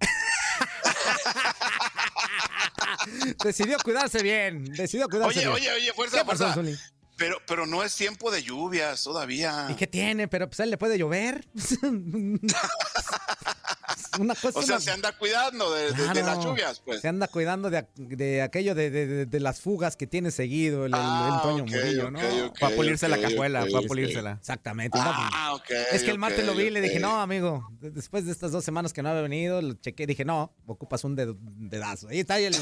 [3.44, 4.64] Decidió cuidarse bien.
[4.64, 5.52] Decidió cuidarse Oye, bien.
[5.52, 6.54] oye, oye, fuerza, ¿Qué pasó, fuerza.
[6.54, 6.76] Zuli?
[7.22, 9.68] Pero, pero no es tiempo de lluvias todavía.
[9.70, 10.26] ¿Y qué tiene?
[10.26, 11.46] Pero pues a él le puede llover.
[14.20, 16.26] Una cosa O sea, una- se anda cuidando de, de- de Claro.
[16.26, 17.00] las lluvias, pues.
[17.00, 20.86] Se anda cuidando de, de aquello de, de- de- de las fugas que tiene seguido
[20.86, 22.18] el, el- el Ah, Toño ok, Murillo, ¿no?
[22.18, 23.86] ok, Fue a pulirse la cajuela, ok, fue a ok.
[23.88, 24.32] pulírsela.
[24.32, 24.98] Exactamente.
[25.00, 25.70] Ah, ok.
[25.92, 28.52] es que el martes lo vi y le dije, no, amigo, de- después de estas
[28.52, 32.08] dos semanas que no había venido, lo chequé, dije, no, ocupas un dedo- dedazo.
[32.08, 32.60] Ahí está el, el,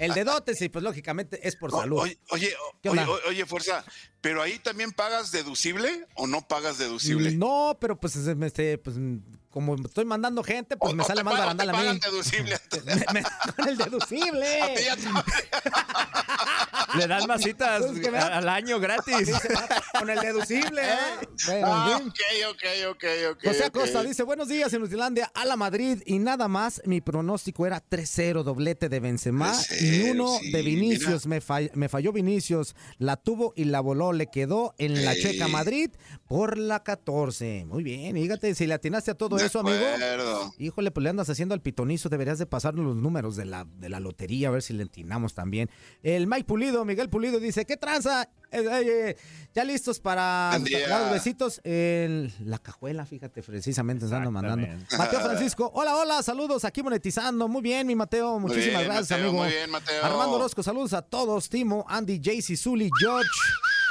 [0.00, 1.98] el dedote, sí, pues lógicamente es por salud.
[2.00, 3.84] Oye, oye, ¿Qué oye, oye, fuerza,
[4.20, 7.32] pero ahí también pagas deducible o no pagas deducible.
[7.32, 8.96] No, pero pues, este, pues
[9.50, 11.98] como estoy mandando gente, pues O- me sale más barandal a mí.
[11.98, 12.58] deducible.
[12.84, 13.22] Me- me-
[13.56, 14.74] con el deducible.
[16.96, 19.30] Le dan masitas Pues al año gratis.
[19.98, 20.82] Con el deducible.
[20.82, 20.96] ¿eh?
[21.46, 22.08] Bueno, en Ah, fin.
[22.08, 23.44] ok, ok, ok, ok.
[23.46, 23.64] José.
[23.64, 27.82] Acosta dice, buenos días en Utilandia, a la Madrid y nada más, mi pronóstico era
[27.88, 32.74] 3-0, doblete de Benzema y 3-0, uno sí, de Vinicius, me, fall- me falló Vinicius,
[32.98, 35.14] la tuvo y la voló, le quedó en la.
[35.14, 35.90] Checa Madrid
[36.26, 37.64] por la 14.
[37.66, 39.84] Muy bien, fíjate, si le atinaste a todo De eso, amigo.
[40.58, 43.88] Híjole, pues le andas haciendo al pitonizo, deberías de pasar los números de la, de
[43.88, 45.68] la lotería, a ver si le atinamos también.
[46.02, 48.28] El Mike Pulido, Miguel Pulido dice, ¿qué tranza?
[48.52, 49.16] Eh, eh,
[49.54, 51.60] ya listos para los besitos.
[51.64, 54.66] El- la cajuela, fíjate, precisamente nos ando mandando.
[54.98, 57.46] Mateo Francisco, hola, hola, saludos, aquí monetizando.
[57.48, 59.42] Muy bien, mi Mateo, muchísimas bien, gracias, Mateo, amigo.
[59.44, 60.04] Muy bien, Mateo.
[60.04, 63.28] Armando Orozco, saludos a todos, Timo, Andy, Jaycey, Zully, George.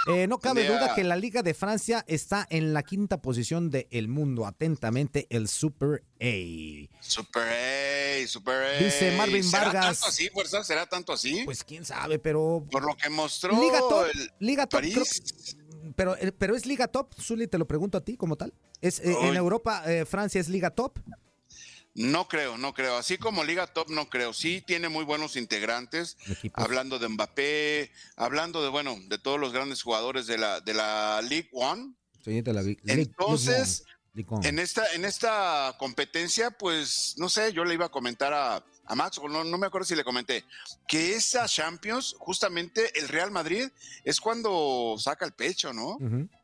[0.07, 4.07] Eh, no cabe duda que la Liga de Francia está en la quinta posición del
[4.07, 4.45] mundo.
[4.45, 6.87] Atentamente, el Super A.
[7.01, 7.43] Super
[8.23, 8.83] A, Super A.
[8.83, 9.99] Dice Marvin ¿Será Vargas.
[9.99, 10.63] tanto así, fuerza?
[10.63, 11.41] ¿Será tanto así?
[11.45, 12.65] Pues quién sabe, pero.
[12.71, 14.05] Por lo que mostró Liga Top.
[14.13, 15.21] el Liga Top, creo París.
[15.53, 15.59] que-
[15.95, 18.53] pero, eh, pero es Liga Top, Zully, te lo pregunto a ti como tal.
[18.81, 19.35] Es, eh, en.
[19.35, 20.99] Europa, eh, Francia es Liga Top.
[21.99, 22.95] No creo, no creo.
[22.95, 24.31] Así como Liga Top, no creo.
[24.31, 26.15] Sí tiene muy buenos integrantes.
[26.29, 26.63] Equipos.
[26.63, 31.21] Hablando de Mbappé, hablando de, bueno, de todos los grandes jugadores de la, de la
[31.21, 31.93] League One.
[32.23, 32.61] Sí, la.
[32.85, 33.83] Entonces,
[34.29, 34.47] One.
[34.47, 38.95] En esta, en esta competencia, pues, no sé, yo le iba a comentar a, a
[38.95, 40.45] Max, o no, no me acuerdo si le comenté,
[40.87, 43.67] que esa Champions, justamente el Real Madrid,
[44.05, 45.97] es cuando saca el pecho, ¿no?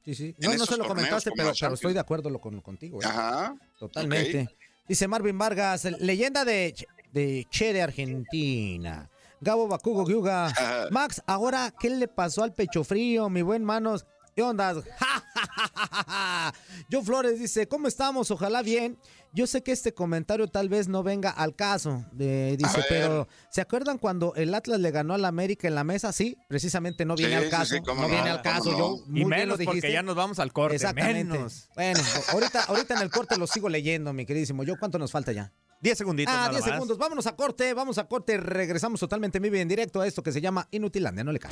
[0.04, 0.36] Sí, sí.
[0.40, 3.02] No, no se lo comentaste, pero, pero estoy de acuerdo lo- con, contigo.
[3.02, 3.06] ¿eh?
[3.06, 3.56] Ajá.
[3.80, 4.48] Totalmente.
[4.88, 6.76] Dice Marvin Vargas, leyenda de,
[7.12, 9.10] de Che de Argentina.
[9.42, 10.48] Gabo Bacugo Gyuga.
[10.48, 10.88] Ajá.
[10.92, 14.06] Max, ahora, ¿qué le pasó al pecho frío, mi buen manos?
[14.36, 14.74] ¿Qué onda?
[16.92, 18.30] Joe Flores dice, ¿cómo estamos?
[18.32, 18.98] Ojalá bien.
[19.32, 23.60] Yo sé que este comentario tal vez no venga al caso, eh, dice, pero ¿se
[23.60, 26.14] acuerdan cuando el Atlas le ganó al América en la mesa?
[26.14, 27.76] Sí, precisamente no viene Sí, al sí, caso.
[27.76, 28.78] sí, cómo no, no, viene al caso, no.
[28.78, 29.00] Joe.
[29.08, 29.92] Muy Y bien menos lo porque dijiste.
[29.92, 30.76] ya nos vamos al corte.
[30.76, 31.34] Exactamente.
[31.34, 31.68] Menos.
[31.76, 32.00] Bueno,
[32.32, 34.64] ahorita, ahorita en el corte lo sigo leyendo, mi queridísimo.
[34.64, 35.52] Yo, ¿cuánto nos falta ya?
[35.82, 36.72] 10 segunditos Ah, nada 10 más.
[36.72, 36.98] segundos.
[36.98, 38.38] Vámonos a corte, vamos a corte.
[38.38, 41.24] Regresamos totalmente en vivo y en directo a esto que se llama Inutilandia.
[41.26, 41.52] No le cae.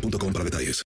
[0.00, 0.76] boostmobile.com para detalles.